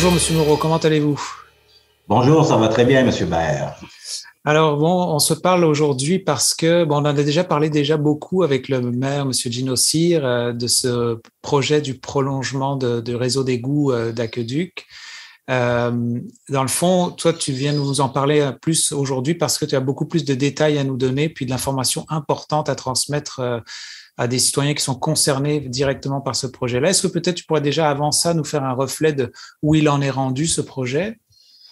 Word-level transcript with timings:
Bonjour 0.00 0.14
Monsieur 0.14 0.34
Moreau, 0.34 0.56
comment 0.56 0.78
allez-vous? 0.78 1.20
Bonjour, 2.08 2.46
ça 2.46 2.56
va 2.56 2.68
très 2.68 2.86
bien 2.86 3.04
Monsieur 3.04 3.26
Baer. 3.26 3.66
Alors 4.46 4.78
bon, 4.78 5.14
on 5.14 5.18
se 5.18 5.34
parle 5.34 5.62
aujourd'hui 5.62 6.18
parce 6.18 6.54
que 6.54 6.84
bon, 6.84 6.94
on 6.94 6.98
en 7.00 7.04
a 7.04 7.12
déjà 7.12 7.44
parlé 7.44 7.68
déjà 7.68 7.98
beaucoup 7.98 8.42
avec 8.42 8.70
le 8.70 8.80
maire 8.80 9.26
Monsieur 9.26 9.50
Gino 9.50 9.76
Cyr 9.76 10.24
euh, 10.24 10.52
de 10.54 10.66
ce 10.68 11.18
projet 11.42 11.82
du 11.82 11.98
prolongement 11.98 12.76
de, 12.76 13.02
du 13.02 13.14
réseau 13.14 13.44
d'égouts 13.44 13.92
euh, 13.92 14.10
d'Aqueduc. 14.10 14.86
Euh, 15.50 16.18
dans 16.48 16.62
le 16.62 16.68
fond, 16.68 17.10
toi, 17.10 17.34
tu 17.34 17.52
viens 17.52 17.74
nous 17.74 18.00
en 18.00 18.08
parler 18.08 18.52
plus 18.62 18.92
aujourd'hui 18.92 19.34
parce 19.34 19.58
que 19.58 19.66
tu 19.66 19.74
as 19.74 19.80
beaucoup 19.80 20.06
plus 20.06 20.24
de 20.24 20.32
détails 20.32 20.78
à 20.78 20.84
nous 20.84 20.96
donner, 20.96 21.28
puis 21.28 21.44
de 21.44 21.50
l'information 21.50 22.06
importante 22.08 22.70
à 22.70 22.74
transmettre 22.74 23.40
euh, 23.40 23.60
à 24.20 24.28
des 24.28 24.38
citoyens 24.38 24.74
qui 24.74 24.84
sont 24.84 24.96
concernés 24.96 25.60
directement 25.60 26.20
par 26.20 26.36
ce 26.36 26.46
projet-là. 26.46 26.90
Est-ce 26.90 27.06
que 27.06 27.12
peut-être 27.12 27.36
tu 27.36 27.44
pourrais 27.46 27.62
déjà 27.62 27.88
avant 27.88 28.12
ça 28.12 28.34
nous 28.34 28.44
faire 28.44 28.62
un 28.64 28.74
reflet 28.74 29.14
de 29.14 29.32
où 29.62 29.74
il 29.74 29.88
en 29.88 30.02
est 30.02 30.10
rendu 30.10 30.46
ce 30.46 30.60
projet? 30.60 31.18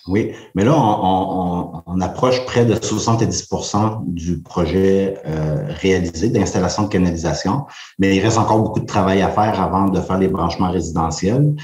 Oui, 0.07 0.33
mais 0.55 0.65
là, 0.65 0.75
on, 0.75 2.01
approche 2.01 2.43
près 2.47 2.65
de 2.65 2.75
70% 2.75 4.05
du 4.07 4.41
projet 4.41 5.19
euh, 5.27 5.67
réalisé 5.69 6.31
d'installation 6.31 6.85
de 6.85 6.89
canalisation, 6.89 7.67
mais 7.99 8.17
il 8.17 8.21
reste 8.21 8.39
encore 8.39 8.63
beaucoup 8.63 8.81
de 8.81 8.87
travail 8.87 9.21
à 9.21 9.29
faire 9.29 9.61
avant 9.61 9.89
de 9.89 10.01
faire 10.01 10.17
les 10.17 10.29
branchements 10.29 10.71
résidentiels. 10.71 11.55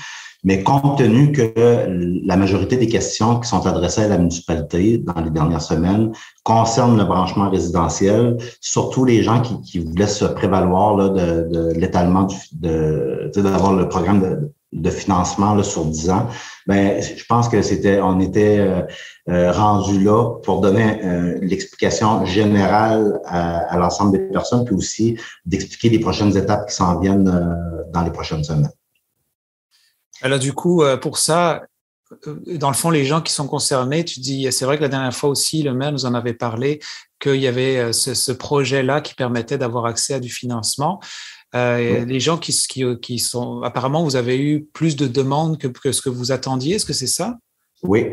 Mais 0.44 0.62
compte 0.62 0.98
tenu 0.98 1.32
que 1.32 1.52
la 2.24 2.36
majorité 2.36 2.76
des 2.76 2.86
questions 2.86 3.40
qui 3.40 3.48
sont 3.48 3.66
adressées 3.66 4.02
à 4.02 4.08
la 4.08 4.18
municipalité 4.18 4.98
dans 4.98 5.20
les 5.22 5.30
dernières 5.30 5.62
semaines 5.62 6.12
concernent 6.42 6.98
le 6.98 7.04
branchement 7.04 7.48
résidentiel, 7.48 8.36
surtout 8.60 9.06
les 9.06 9.22
gens 9.22 9.40
qui, 9.40 9.60
qui 9.62 9.78
voulaient 9.78 10.06
se 10.06 10.26
prévaloir 10.26 10.96
là, 10.96 11.08
de, 11.08 11.48
de 11.48 11.72
l'étalement 11.72 12.28
d'avoir 12.52 13.72
le 13.72 13.88
programme 13.88 14.20
de, 14.20 14.52
de 14.74 14.90
financement 14.90 15.54
là, 15.54 15.62
sur 15.62 15.84
10 15.84 16.10
ans, 16.10 16.26
ben 16.66 17.00
je 17.00 17.24
pense 17.26 17.48
que 17.48 17.62
c'était 17.62 18.00
on 18.00 18.20
était 18.20 18.58
euh, 18.58 18.82
euh 19.28 19.52
rendu 19.52 20.02
là 20.02 20.34
pour 20.42 20.60
donner 20.60 21.00
euh, 21.04 21.38
l'explication 21.40 22.24
générale 22.26 23.20
à, 23.24 23.58
à 23.72 23.78
l'ensemble 23.78 24.12
des 24.12 24.24
personnes, 24.24 24.64
puis 24.64 24.74
aussi 24.74 25.16
d'expliquer 25.46 25.88
les 25.90 26.00
prochaines 26.00 26.36
étapes 26.36 26.68
qui 26.68 26.74
s'en 26.74 26.98
viennent 27.00 27.28
euh, 27.28 27.82
dans 27.92 28.02
les 28.02 28.10
prochaines 28.10 28.44
semaines. 28.44 28.70
Alors 30.22 30.38
du 30.38 30.52
coup, 30.52 30.82
euh, 30.82 30.96
pour 30.96 31.18
ça, 31.18 31.62
euh, 32.26 32.36
dans 32.46 32.68
le 32.68 32.74
fond, 32.74 32.90
les 32.90 33.04
gens 33.04 33.20
qui 33.20 33.32
sont 33.32 33.46
concernés, 33.46 34.04
tu 34.04 34.20
dis, 34.20 34.50
c'est 34.52 34.64
vrai 34.64 34.76
que 34.76 34.82
la 34.82 34.88
dernière 34.88 35.14
fois 35.14 35.30
aussi, 35.30 35.62
le 35.62 35.74
maire 35.74 35.92
nous 35.92 36.06
en 36.06 36.14
avait 36.14 36.34
parlé, 36.34 36.80
qu'il 37.20 37.36
y 37.36 37.46
avait 37.46 37.78
euh, 37.78 37.92
ce, 37.92 38.14
ce 38.14 38.32
projet-là 38.32 39.00
qui 39.00 39.14
permettait 39.14 39.58
d'avoir 39.58 39.86
accès 39.86 40.14
à 40.14 40.20
du 40.20 40.30
financement. 40.30 41.00
Euh, 41.54 42.00
oui. 42.00 42.06
Les 42.06 42.20
gens 42.20 42.36
qui, 42.36 42.52
qui, 42.68 42.84
qui, 43.00 43.18
sont, 43.18 43.62
apparemment, 43.62 44.02
vous 44.02 44.16
avez 44.16 44.38
eu 44.38 44.64
plus 44.64 44.96
de 44.96 45.06
demandes 45.06 45.58
que, 45.58 45.68
que 45.68 45.92
ce 45.92 46.02
que 46.02 46.10
vous 46.10 46.32
attendiez. 46.32 46.76
Est-ce 46.76 46.86
que 46.86 46.92
c'est 46.92 47.06
ça? 47.06 47.38
Oui. 47.82 48.06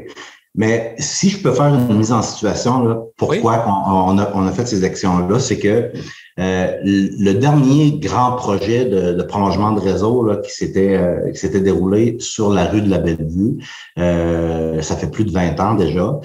Mais 0.53 0.95
si 0.99 1.29
je 1.29 1.41
peux 1.41 1.53
faire 1.53 1.73
une 1.73 1.97
mise 1.97 2.11
en 2.11 2.21
situation, 2.21 2.83
là, 2.83 3.01
pourquoi 3.17 3.53
oui. 3.53 3.63
on, 3.67 4.11
on, 4.11 4.17
a, 4.17 4.31
on, 4.35 4.45
a, 4.45 4.51
fait 4.51 4.65
ces 4.65 4.83
actions-là, 4.83 5.39
c'est 5.39 5.57
que 5.57 5.91
euh, 6.39 6.77
le 6.83 7.33
dernier 7.33 7.97
grand 7.99 8.33
projet 8.33 8.83
de, 8.83 9.13
de 9.13 9.23
prolongement 9.23 9.71
de 9.71 9.79
réseau 9.79 10.25
là, 10.25 10.37
qui 10.37 10.51
s'était 10.51 10.97
euh, 10.97 11.31
qui 11.31 11.39
s'était 11.39 11.61
déroulé 11.61 12.17
sur 12.19 12.51
la 12.51 12.65
rue 12.65 12.81
de 12.81 12.89
la 12.89 12.97
Bellevue, 12.97 13.63
euh, 13.97 14.81
ça 14.81 14.97
fait 14.97 15.09
plus 15.09 15.23
de 15.23 15.31
20 15.31 15.59
ans 15.61 15.75
déjà. 15.75 16.19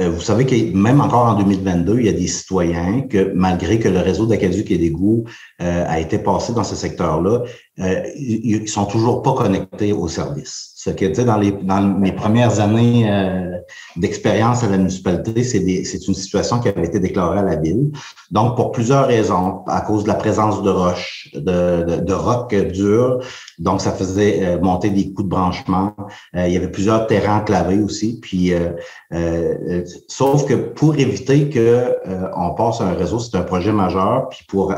Euh, 0.00 0.10
vous 0.10 0.20
savez 0.20 0.44
que 0.44 0.76
même 0.76 1.00
encore 1.00 1.26
en 1.26 1.34
2022, 1.38 2.00
il 2.00 2.06
y 2.06 2.08
a 2.08 2.12
des 2.12 2.26
citoyens 2.26 3.02
que, 3.02 3.32
malgré 3.34 3.78
que 3.78 3.88
le 3.88 4.00
réseau 4.00 4.26
d'aqueduc 4.26 4.70
et 4.70 4.76
d'égouts 4.76 5.24
euh, 5.62 5.84
a 5.88 6.00
été 6.00 6.18
passé 6.18 6.52
dans 6.52 6.64
ce 6.64 6.76
secteur-là, 6.76 7.42
euh, 7.78 8.02
ils 8.14 8.68
sont 8.68 8.84
toujours 8.84 9.22
pas 9.22 9.32
connectés 9.32 9.92
au 9.92 10.06
service. 10.08 10.72
Ce 10.74 10.90
que, 10.90 11.06
tu 11.06 11.14
sais, 11.14 11.24
dans, 11.24 11.38
les, 11.38 11.52
dans 11.52 11.80
mes 11.80 12.12
premières 12.12 12.60
années 12.60 13.10
euh, 13.10 13.55
d'expérience 13.96 14.62
à 14.62 14.68
la 14.68 14.78
municipalité, 14.78 15.44
c'est 15.44 16.08
une 16.08 16.14
situation 16.14 16.60
qui 16.60 16.68
avait 16.68 16.86
été 16.86 17.00
déclarée 17.00 17.38
à 17.38 17.42
la 17.42 17.56
ville. 17.56 17.90
Donc, 18.30 18.56
pour 18.56 18.72
plusieurs 18.72 19.06
raisons, 19.06 19.64
à 19.66 19.80
cause 19.80 20.04
de 20.04 20.08
la 20.08 20.14
présence 20.14 20.62
de 20.62 20.70
roches, 20.70 21.30
de, 21.34 21.82
de, 21.82 21.96
de 22.00 22.12
rocs 22.12 22.54
durs, 22.54 23.20
donc 23.58 23.80
ça 23.80 23.92
faisait 23.92 24.44
euh, 24.44 24.60
monter 24.60 24.90
des 24.90 25.12
coups 25.12 25.24
de 25.24 25.30
branchement. 25.30 25.94
Euh, 26.34 26.46
il 26.46 26.52
y 26.52 26.56
avait 26.56 26.70
plusieurs 26.70 27.06
terrains 27.06 27.38
enclavés 27.38 27.80
aussi. 27.80 28.20
Puis, 28.20 28.52
euh, 28.52 28.70
euh, 29.12 29.84
sauf 30.08 30.46
que 30.46 30.54
pour 30.54 30.96
éviter 30.96 31.48
que 31.48 31.96
on 32.36 32.54
passe 32.54 32.80
à 32.80 32.84
un 32.84 32.94
réseau, 32.94 33.18
c'est 33.18 33.36
un 33.36 33.42
projet 33.42 33.72
majeur, 33.72 34.28
puis 34.28 34.44
pour 34.48 34.74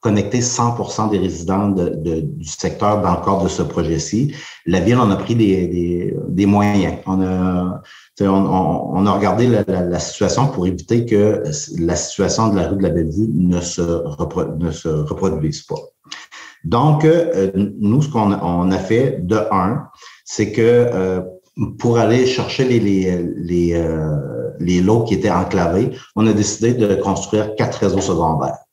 connecter 0.00 0.40
100% 0.40 1.10
des 1.10 1.18
résidents 1.18 1.68
de, 1.68 1.90
de, 1.90 2.20
du 2.20 2.48
secteur 2.48 3.00
dans 3.00 3.12
le 3.12 3.24
cadre 3.24 3.44
de 3.44 3.48
ce 3.48 3.62
projet-ci, 3.62 4.34
la 4.66 4.80
ville 4.80 4.96
en 4.96 5.10
a 5.10 5.16
pris 5.16 5.34
des, 5.34 5.66
des, 5.66 6.16
des 6.28 6.46
moyens. 6.46 6.94
On 7.06 7.20
a, 7.20 7.82
on, 8.20 8.26
on, 8.26 9.06
a 9.06 9.12
regardé 9.12 9.46
la, 9.46 9.62
la, 9.66 9.82
la, 9.82 9.98
situation 9.98 10.48
pour 10.48 10.66
éviter 10.66 11.04
que 11.04 11.42
la 11.78 11.96
situation 11.96 12.48
de 12.48 12.56
la 12.56 12.68
rue 12.68 12.76
de 12.76 12.82
la 12.82 12.90
Bellevue 12.90 13.28
ne 13.34 13.60
se, 13.60 13.82
ne 14.58 14.70
se 14.70 14.88
reproduise 14.88 15.62
pas. 15.62 15.80
Donc, 16.64 17.04
euh, 17.04 17.50
nous, 17.78 18.00
ce 18.02 18.08
qu'on 18.08 18.32
on 18.32 18.70
a 18.70 18.78
fait 18.78 19.18
de 19.22 19.36
un, 19.52 19.88
c'est 20.24 20.50
que 20.52 20.62
euh, 20.62 21.20
pour 21.78 21.98
aller 21.98 22.26
chercher 22.26 22.64
les, 22.64 22.80
les, 22.80 23.22
les, 23.36 23.74
euh, 23.74 24.50
les 24.60 24.80
lots 24.80 25.04
qui 25.04 25.14
étaient 25.14 25.30
enclavés, 25.30 25.90
on 26.16 26.26
a 26.26 26.32
décidé 26.32 26.72
de 26.72 26.94
construire 26.94 27.54
quatre 27.54 27.76
réseaux 27.76 28.00
secondaires 28.00 28.63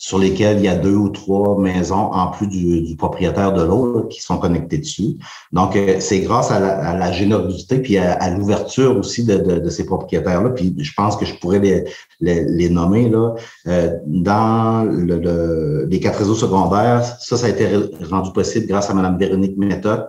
sur 0.00 0.18
lesquels 0.18 0.56
il 0.56 0.64
y 0.64 0.68
a 0.68 0.76
deux 0.76 0.94
ou 0.94 1.10
trois 1.10 1.58
maisons 1.58 2.10
en 2.14 2.28
plus 2.28 2.46
du, 2.46 2.96
propriétaire 2.96 3.52
de 3.52 3.62
l'eau 3.62 4.06
qui 4.08 4.22
sont 4.22 4.38
connectées 4.38 4.78
dessus. 4.78 5.18
Donc, 5.52 5.76
euh, 5.76 5.96
c'est 6.00 6.20
grâce 6.20 6.50
à 6.50 6.58
la, 6.58 6.72
à 6.78 6.96
la, 6.96 7.12
générosité 7.12 7.80
puis 7.80 7.98
à, 7.98 8.30
l'ouverture 8.30 8.96
aussi 8.96 9.24
de, 9.24 9.36
de, 9.36 9.68
ces 9.68 9.84
propriétaires-là. 9.84 10.50
Puis 10.50 10.74
je 10.78 10.92
pense 10.94 11.18
que 11.18 11.26
je 11.26 11.34
pourrais 11.34 11.58
les, 11.58 11.84
les, 12.22 12.70
nommer 12.70 13.10
là. 13.10 13.34
Euh, 13.66 13.90
dans 14.06 14.84
le, 14.84 15.18
le, 15.18 15.86
les 15.90 16.00
quatre 16.00 16.20
réseaux 16.20 16.34
secondaires, 16.34 17.04
ça, 17.04 17.36
ça 17.36 17.44
a 17.44 17.50
été 17.50 17.68
rendu 18.10 18.32
possible 18.32 18.66
grâce 18.68 18.88
à 18.88 18.94
Mme 18.94 19.18
Véronique 19.18 19.58
Méthode. 19.58 20.08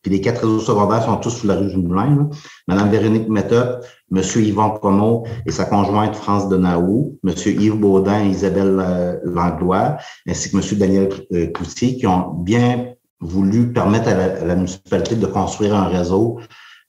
Puis 0.00 0.10
les 0.10 0.22
quatre 0.22 0.40
réseaux 0.40 0.60
secondaires 0.60 1.04
sont 1.04 1.18
tous 1.18 1.30
sous 1.30 1.46
la 1.46 1.56
rue 1.56 1.68
du 1.68 1.76
Moulin. 1.76 2.30
Mme 2.66 2.90
Véronique 2.90 3.28
Méthode 3.28 3.82
M. 4.14 4.22
Yvon 4.36 4.70
Como 4.78 5.24
et 5.46 5.50
sa 5.50 5.64
conjointe 5.64 6.14
France 6.14 6.48
Denaou, 6.48 7.18
M. 7.24 7.32
Yves 7.46 7.76
Baudin 7.76 8.24
et 8.24 8.28
Isabelle 8.28 8.78
euh, 8.80 9.18
Langlois, 9.24 9.96
ainsi 10.28 10.50
que 10.50 10.56
M. 10.56 10.78
Daniel 10.78 11.08
euh, 11.32 11.46
Coutier, 11.52 11.96
qui 11.96 12.06
ont 12.06 12.34
bien 12.34 12.94
voulu 13.20 13.72
permettre 13.72 14.08
à 14.08 14.44
la 14.44 14.54
municipalité 14.54 15.14
de 15.14 15.26
construire 15.26 15.74
un 15.74 15.86
réseau 15.86 16.40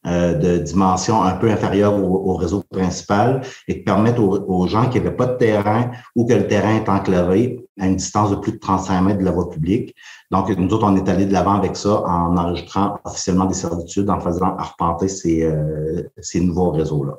euh, 0.06 0.34
de 0.34 0.58
dimension 0.58 1.24
un 1.24 1.32
peu 1.32 1.50
inférieure 1.50 1.96
au, 1.96 2.30
au, 2.30 2.36
réseau 2.36 2.62
principal 2.70 3.40
et 3.70 3.78
qui 3.78 3.84
permettent 3.86 4.20
aux, 4.20 4.38
aux 4.50 4.68
gens 4.68 4.90
qui 4.90 4.98
n'avaient 4.98 5.16
pas 5.16 5.28
de 5.28 5.38
terrain 5.38 5.92
ou 6.14 6.26
que 6.26 6.34
le 6.34 6.46
terrain 6.46 6.76
est 6.76 6.90
enclavé 6.90 7.66
à 7.80 7.88
une 7.88 7.96
distance 7.96 8.30
de 8.30 8.36
plus 8.36 8.52
de 8.52 8.58
35 8.58 9.02
mètres 9.02 9.20
de 9.20 9.24
la 9.24 9.32
voie 9.32 9.50
publique. 9.50 9.96
Donc, 10.30 10.50
nous 10.50 10.74
autres, 10.74 10.86
on 10.86 10.98
est 10.98 11.08
allé 11.08 11.26
de 11.26 11.32
l'avant 11.32 11.54
avec 11.54 11.78
ça 11.78 12.02
en 12.02 12.36
enregistrant 12.36 12.98
officiellement 13.06 13.46
des 13.46 13.54
servitudes, 13.54 14.10
en 14.10 14.20
faisant 14.20 14.58
arpenter 14.58 15.08
ces, 15.08 15.44
euh, 15.44 16.04
ces 16.20 16.42
nouveaux 16.42 16.72
réseaux-là. 16.72 17.14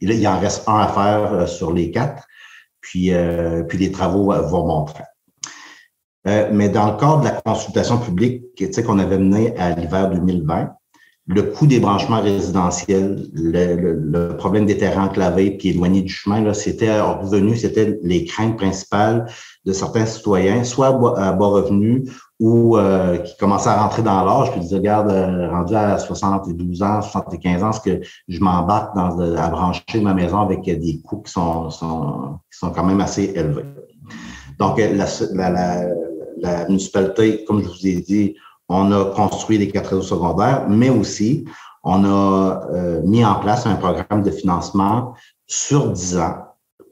Et 0.00 0.06
là, 0.06 0.14
il 0.14 0.26
en 0.26 0.40
reste 0.40 0.66
un 0.66 0.78
à 0.78 0.88
faire 0.88 1.30
euh, 1.30 1.46
sur 1.46 1.74
les 1.74 1.90
quatre, 1.90 2.26
puis, 2.80 3.12
puis 3.68 3.78
les 3.78 3.92
travaux 3.92 4.32
vont 4.32 4.66
montrer. 4.66 5.04
mais 6.24 6.70
dans 6.70 6.92
le 6.92 6.96
cadre 6.98 7.20
de 7.20 7.24
la 7.24 7.40
consultation 7.42 7.98
publique 7.98 8.44
qu'on 8.86 8.98
avait 8.98 9.18
menée 9.18 9.54
à 9.58 9.70
l'hiver 9.74 10.10
2020, 10.10 10.70
le 11.26 11.42
coût 11.42 11.66
des 11.66 11.80
branchements 11.80 12.20
résidentiels, 12.20 13.26
le, 13.32 13.76
le, 13.76 13.94
le, 13.94 14.36
problème 14.36 14.66
des 14.66 14.76
terrains 14.76 15.06
enclavés 15.06 15.52
puis 15.52 15.70
éloignés 15.70 16.02
du 16.02 16.12
chemin, 16.12 16.52
c'était 16.52 17.00
revenu, 17.00 17.56
c'était 17.56 17.98
les 18.02 18.26
craintes 18.26 18.58
principales 18.58 19.26
de 19.64 19.72
certains 19.72 20.04
citoyens, 20.04 20.64
soit 20.64 20.88
à 21.18 21.32
bas 21.32 21.46
revenu 21.46 22.04
ou 22.40 22.76
euh, 22.76 23.16
qui 23.18 23.34
commençaient 23.38 23.70
à 23.70 23.82
rentrer 23.82 24.02
dans 24.02 24.22
l'âge, 24.22 24.50
puis 24.50 24.60
disaient, 24.60 24.76
regarde, 24.76 25.10
euh, 25.10 25.48
rendu 25.48 25.74
à 25.74 25.98
72 25.98 26.82
ans, 26.82 27.00
75 27.00 27.62
ans, 27.62 27.70
est-ce 27.70 27.80
que 27.80 28.06
je 28.28 28.40
m'embarque 28.40 28.94
dans 28.94 29.18
à 29.36 29.48
brancher 29.48 30.00
ma 30.02 30.12
maison 30.12 30.40
avec 30.40 30.62
des 30.64 31.00
coûts 31.02 31.22
qui 31.22 31.32
sont, 31.32 31.70
sont, 31.70 32.38
qui 32.52 32.58
sont 32.58 32.70
quand 32.70 32.84
même 32.84 33.00
assez 33.00 33.32
élevés? 33.34 33.64
Donc, 34.58 34.78
la, 34.78 35.06
la, 35.32 35.50
la, 35.50 35.88
la 36.38 36.66
municipalité, 36.66 37.44
comme 37.44 37.62
je 37.62 37.68
vous 37.68 37.86
ai 37.86 37.94
dit, 38.02 38.34
on 38.68 38.92
a 38.92 39.04
construit 39.06 39.58
les 39.58 39.68
quatre 39.68 39.88
réseaux 39.90 40.02
secondaires, 40.02 40.66
mais 40.68 40.90
aussi 40.90 41.44
on 41.82 42.04
a 42.04 42.62
euh, 42.72 43.02
mis 43.04 43.24
en 43.24 43.36
place 43.36 43.66
un 43.66 43.74
programme 43.76 44.22
de 44.22 44.30
financement 44.30 45.14
sur 45.46 45.90
10 45.90 46.18
ans 46.18 46.36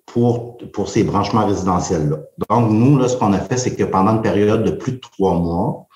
pour, 0.05 0.59
pour 0.73 0.89
ces 0.91 1.05
branchements 1.05 1.47
résidentiels-là. 1.47 2.19
Donc, 2.51 2.71
nous, 2.71 2.99
là, 2.99 3.09
ce 3.09 3.17
qu'on 3.17 3.33
a 3.33 3.39
fait, 3.39 3.57
c'est 3.57 3.75
que 3.75 3.85
pendant 3.85 4.17
une 4.17 4.23
période 4.23 4.65
de 4.65 4.71
plus 4.73 4.93
de 4.93 4.99
trois 4.99 5.35
mois, 5.35 5.87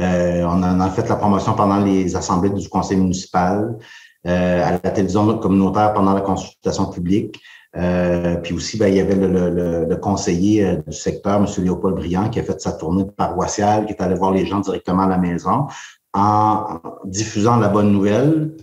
euh, 0.00 0.42
on 0.44 0.62
en 0.62 0.80
a 0.80 0.90
fait 0.90 1.06
la 1.08 1.16
promotion 1.16 1.52
pendant 1.54 1.78
les 1.78 2.16
assemblées 2.16 2.48
du 2.48 2.68
conseil 2.70 2.96
municipal, 2.96 3.76
euh, 4.26 4.66
à 4.66 4.72
la 4.72 4.78
télévision 4.78 5.38
communautaire 5.38 5.92
pendant 5.92 6.14
la 6.14 6.22
consultation 6.22 6.86
publique. 6.86 7.40
Euh, 7.76 8.36
puis 8.36 8.54
aussi, 8.54 8.76
ben, 8.76 8.88
il 8.88 8.96
y 8.96 9.00
avait 9.00 9.14
le, 9.14 9.28
le, 9.28 9.84
le 9.84 9.96
conseiller 9.96 10.66
euh, 10.66 10.76
du 10.86 10.96
secteur, 10.96 11.36
M. 11.36 11.46
Léopold 11.64 11.96
Briand, 11.96 12.28
qui 12.28 12.40
a 12.40 12.42
fait 12.42 12.60
sa 12.60 12.72
tournée 12.72 13.04
paroissiale, 13.16 13.86
qui 13.86 13.92
est 13.92 14.02
allé 14.02 14.14
voir 14.16 14.32
les 14.32 14.44
gens 14.44 14.60
directement 14.60 15.04
à 15.04 15.08
la 15.08 15.18
maison 15.18 15.66
en 16.12 16.80
diffusant 17.04 17.56
la 17.56 17.68
bonne 17.68 17.92
nouvelle. 17.92 18.56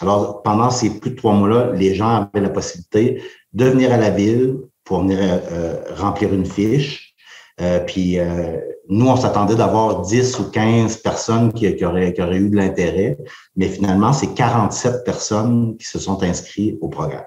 Alors, 0.00 0.42
pendant 0.42 0.70
ces 0.70 0.98
plus 0.98 1.10
de 1.10 1.16
trois 1.16 1.34
mois-là, 1.34 1.72
les 1.74 1.94
gens 1.94 2.28
avaient 2.32 2.42
la 2.42 2.50
possibilité 2.50 3.22
de 3.52 3.64
venir 3.66 3.92
à 3.92 3.96
la 3.96 4.10
ville 4.10 4.56
pour 4.84 5.00
venir 5.00 5.18
euh, 5.20 5.76
remplir 5.96 6.32
une 6.32 6.46
fiche. 6.46 7.14
Euh, 7.60 7.80
puis 7.80 8.18
euh, 8.18 8.56
nous, 8.88 9.06
on 9.06 9.16
s'attendait 9.16 9.56
d'avoir 9.56 10.02
10 10.02 10.38
ou 10.38 10.50
15 10.50 10.98
personnes 10.98 11.52
qui, 11.52 11.74
qui, 11.74 11.84
auraient, 11.84 12.14
qui 12.14 12.22
auraient 12.22 12.38
eu 12.38 12.48
de 12.48 12.56
l'intérêt, 12.56 13.18
mais 13.56 13.68
finalement, 13.68 14.12
c'est 14.12 14.32
47 14.32 15.04
personnes 15.04 15.76
qui 15.76 15.84
se 15.84 15.98
sont 15.98 16.22
inscrites 16.22 16.78
au 16.80 16.88
programme. 16.88 17.24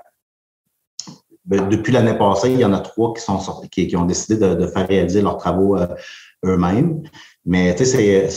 Ben, 1.45 1.67
depuis 1.69 1.91
l'année 1.91 2.17
passée, 2.17 2.51
il 2.51 2.59
y 2.59 2.65
en 2.65 2.73
a 2.73 2.79
trois 2.79 3.13
qui 3.13 3.21
sont 3.21 3.39
sortis, 3.39 3.69
qui, 3.69 3.87
qui 3.87 3.97
ont 3.97 4.05
décidé 4.05 4.37
de, 4.37 4.53
de, 4.53 4.67
faire 4.67 4.87
réaliser 4.87 5.21
leurs 5.21 5.37
travaux 5.37 5.75
eux-mêmes. 6.45 7.01
Mais 7.45 7.73
tu 7.75 7.85
sais, 7.85 8.29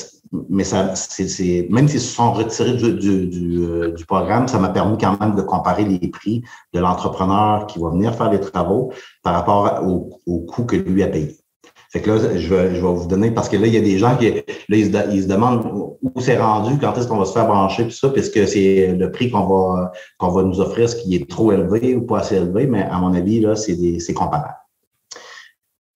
mais 0.48 0.64
ça, 0.64 0.94
c'est, 0.94 1.68
même 1.70 1.88
s'ils 1.88 2.00
se 2.00 2.14
sont 2.14 2.32
retirés 2.32 2.74
du, 2.74 2.94
du, 2.94 3.26
du, 3.26 3.58
euh, 3.64 3.92
du 3.92 4.04
programme, 4.04 4.48
ça 4.48 4.58
m'a 4.58 4.68
permis 4.68 4.98
quand 4.98 5.18
même 5.20 5.34
de 5.34 5.42
comparer 5.42 5.84
les 5.84 6.08
prix 6.08 6.42
de 6.72 6.80
l'entrepreneur 6.80 7.66
qui 7.66 7.78
va 7.78 7.90
venir 7.90 8.14
faire 8.14 8.30
les 8.30 8.40
travaux 8.40 8.92
par 9.22 9.34
rapport 9.34 9.82
au, 9.84 10.20
au 10.26 10.40
coût 10.40 10.64
que 10.64 10.76
lui 10.76 11.02
a 11.02 11.08
payé. 11.08 11.36
Fait 11.94 12.00
que 12.00 12.10
là, 12.10 12.18
je 12.36 12.48
vais, 12.52 12.74
je 12.74 12.84
vais 12.84 12.92
vous 12.92 13.06
donner, 13.06 13.30
parce 13.30 13.48
que 13.48 13.56
là, 13.56 13.68
il 13.68 13.72
y 13.72 13.76
a 13.76 13.80
des 13.80 13.98
gens 13.98 14.16
qui 14.16 14.28
là, 14.28 14.42
ils, 14.68 14.92
se, 14.92 15.14
ils 15.14 15.22
se 15.22 15.28
demandent 15.28 15.64
où 16.02 16.20
c'est 16.20 16.36
rendu, 16.36 16.76
quand 16.80 16.92
est-ce 16.98 17.06
qu'on 17.06 17.18
va 17.18 17.24
se 17.24 17.32
faire 17.32 17.46
brancher, 17.46 17.84
tout 17.84 17.92
ça, 17.92 18.08
puisque 18.08 18.48
c'est 18.48 18.96
le 18.98 19.12
prix 19.12 19.30
qu'on 19.30 19.46
va, 19.46 19.92
qu'on 20.18 20.32
va 20.32 20.42
nous 20.42 20.60
offrir, 20.60 20.88
ce 20.88 20.96
qui 20.96 21.14
est 21.14 21.30
trop 21.30 21.52
élevé 21.52 21.94
ou 21.94 22.02
pas 22.02 22.18
assez 22.18 22.34
élevé, 22.34 22.66
mais 22.66 22.82
à 22.82 22.98
mon 22.98 23.14
avis, 23.14 23.38
là, 23.38 23.54
c'est, 23.54 24.12
comparable. 24.12 24.56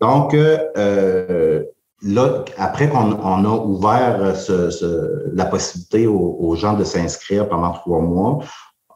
Donc, 0.00 0.34
euh, 0.34 1.64
là, 2.02 2.44
après 2.58 2.88
qu'on 2.88 3.14
on 3.20 3.44
a 3.44 3.64
ouvert 3.64 4.36
ce, 4.36 4.70
ce, 4.70 5.32
la 5.34 5.46
possibilité 5.46 6.06
aux 6.06 6.54
gens 6.54 6.74
de 6.74 6.84
s'inscrire 6.84 7.48
pendant 7.48 7.72
trois 7.72 7.98
mois, 7.98 8.38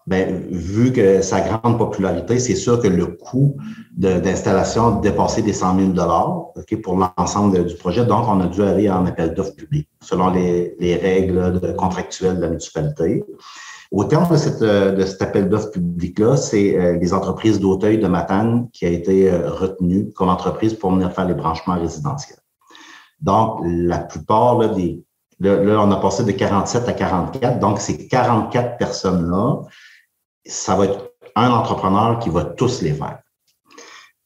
ben, 0.06 0.46
vu 0.50 0.93
que 0.93 1.22
sa 1.22 1.40
grande 1.40 1.78
popularité, 1.78 2.38
c'est 2.38 2.56
sûr 2.56 2.81
que 2.81 2.88
le 2.88 3.06
coût 3.06 3.56
d'installation 3.96 5.00
dépassait 5.00 5.43
des 5.43 5.52
100 5.52 5.78
000 5.78 5.88
dollars 5.90 6.46
pour 6.82 6.96
l'ensemble 6.96 7.64
du 7.64 7.75
projet. 7.76 8.04
Donc, 8.04 8.26
on 8.28 8.40
a 8.40 8.46
dû 8.46 8.62
aller 8.62 8.90
en 8.90 9.06
appel 9.06 9.34
d'offres 9.34 9.54
public 9.54 9.88
selon 10.00 10.31
les, 10.31 10.75
les 10.81 10.96
règles 10.96 11.60
de, 11.60 11.72
contractuelles 11.72 12.37
de 12.37 12.43
la 12.43 12.49
municipalité. 12.49 13.25
Au 13.93 14.04
terme 14.04 14.28
de, 14.31 14.37
cette, 14.37 14.62
de 14.62 15.04
cet 15.04 15.22
appel 15.22 15.49
d'offres 15.49 15.70
public-là, 15.70 16.37
c'est 16.37 16.78
euh, 16.78 16.99
les 16.99 17.12
entreprises 17.12 17.60
d'Auteuil 17.60 17.99
de 17.99 18.08
Matane 18.08 18.69
qui 18.72 18.87
a 18.87 18.88
été 18.88 19.31
euh, 19.31 19.50
retenue 19.50 20.10
comme 20.12 20.31
entreprise 20.31 20.75
pour 20.75 20.93
venir 20.93 21.12
faire 21.12 21.26
les 21.26 21.34
branchements 21.34 21.78
résidentiels. 21.78 22.38
Donc, 23.20 23.60
la 23.64 23.99
plupart 23.99 24.58
là, 24.58 24.69
des. 24.69 25.04
Là, 25.40 25.81
on 25.81 25.90
a 25.90 25.96
passé 25.96 26.25
de 26.25 26.32
47 26.32 26.88
à 26.88 26.93
44. 26.93 27.58
Donc, 27.58 27.81
ces 27.81 28.06
44 28.08 28.78
personnes-là, 28.78 29.62
ça 30.44 30.74
va 30.76 30.86
être 30.86 31.12
un 31.34 31.50
entrepreneur 31.50 32.18
qui 32.18 32.30
va 32.30 32.44
tous 32.44 32.82
les 32.82 32.92
faire. 32.92 33.18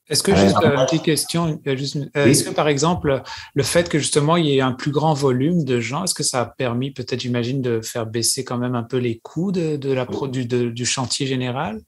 Est-ce 0.08 0.22
que, 0.22 0.36
juste 0.36 0.56
euh, 0.62 0.76
une 0.76 0.84
petite 0.86 1.02
question, 1.02 1.60
juste, 1.64 1.96
euh, 2.16 2.26
est-ce 2.26 2.44
que 2.44 2.50
par 2.50 2.68
exemple, 2.68 3.22
le 3.54 3.62
fait 3.64 3.88
que 3.88 3.98
justement 3.98 4.36
il 4.36 4.46
y 4.46 4.56
ait 4.56 4.60
un 4.60 4.72
plus 4.72 4.92
grand 4.92 5.14
volume 5.14 5.64
de 5.64 5.80
gens, 5.80 6.04
est-ce 6.04 6.14
que 6.14 6.22
ça 6.22 6.42
a 6.42 6.46
permis 6.46 6.92
peut-être, 6.92 7.20
j'imagine, 7.20 7.60
de 7.60 7.80
faire 7.80 8.06
baisser 8.06 8.44
quand 8.44 8.56
même 8.56 8.76
un 8.76 8.84
peu 8.84 8.98
les 8.98 9.18
coûts 9.18 9.50
de, 9.50 9.76
de 9.76 9.92
la, 9.92 10.06
du, 10.30 10.46
de, 10.46 10.68
du 10.70 10.86
chantier 10.86 11.26
général? 11.26 11.80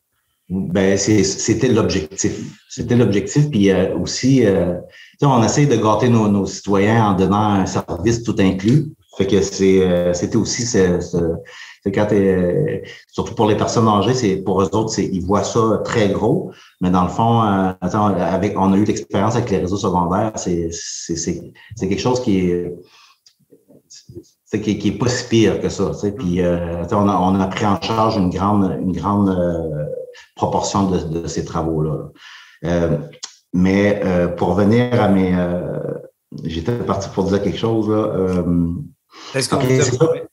Ben, 0.51 0.97
c'était 0.97 1.69
l'objectif. 1.69 2.33
C'était 2.71 2.97
l'objectif. 2.97 3.51
Puis 3.51 3.71
euh, 3.71 3.95
aussi, 3.99 4.47
euh, 4.47 4.75
on 5.21 5.43
essaie 5.43 5.67
de 5.67 5.77
gâter 5.77 6.09
nos, 6.09 6.29
nos, 6.29 6.47
citoyens 6.47 7.09
en 7.09 7.15
donnant 7.15 7.53
un 7.53 7.67
service 7.67 8.23
tout 8.23 8.37
inclus. 8.39 8.87
Fait 9.19 9.27
que 9.27 9.43
c'est, 9.43 9.83
euh, 9.83 10.15
c'était 10.15 10.37
aussi 10.37 10.63
ce, 10.63 11.01
ce 11.01 11.19
quand 11.87 12.09
surtout 13.11 13.35
pour 13.35 13.47
les 13.47 13.57
personnes 13.57 13.89
âgées, 13.89 14.15
c'est 14.15 14.37
pour 14.37 14.63
eux 14.63 14.69
autres, 14.75 14.91
c'est, 14.91 15.05
ils 15.05 15.25
voient 15.25 15.45
ça 15.45 15.81
très 15.85 16.09
gros, 16.09 16.53
mais 16.81 16.91
dans 16.91 17.05
le 17.05 17.09
fond, 17.09 17.43
euh, 17.43 17.73
avec, 17.81 18.59
on 18.59 18.73
a 18.73 18.77
eu 18.77 18.85
l'expérience 18.85 19.37
avec 19.37 19.51
les 19.51 19.59
réseaux 19.59 19.77
secondaires, 19.77 20.33
c'est, 20.37 20.69
c'est, 20.73 21.17
c'est, 21.17 21.53
c'est 21.77 21.89
quelque 21.89 22.01
chose 22.01 22.21
qui 22.21 22.39
est 22.51 22.75
c'est 24.45 24.61
qui, 24.61 24.79
qui 24.79 24.89
est 24.89 24.99
pas 24.99 25.09
si 25.09 25.29
pire 25.29 25.61
que 25.61 25.69
ça. 25.69 25.91
Puis 26.17 26.41
euh, 26.41 26.85
on, 26.91 27.09
a, 27.09 27.17
on 27.17 27.39
a 27.39 27.47
pris 27.49 27.67
en 27.67 27.81
charge 27.81 28.17
une 28.17 28.31
grande, 28.31 28.79
une 28.81 28.93
grande 28.93 29.29
euh, 29.29 29.85
proportion 30.37 30.91
de, 30.91 31.21
de 31.21 31.27
ces 31.27 31.45
travaux-là. 31.45 32.09
Euh, 32.65 32.99
mais 33.53 34.01
euh, 34.05 34.29
pour 34.29 34.49
revenir 34.49 35.01
à 35.01 35.09
mes. 35.09 35.35
Euh, 35.35 35.79
j'étais 36.45 36.73
parti 36.73 37.09
pour 37.11 37.25
dire 37.25 37.43
quelque 37.43 37.59
chose. 37.59 37.89
Là. 37.89 38.45
Est-ce 39.35 39.49
que 39.49 39.57
vous 39.57 40.28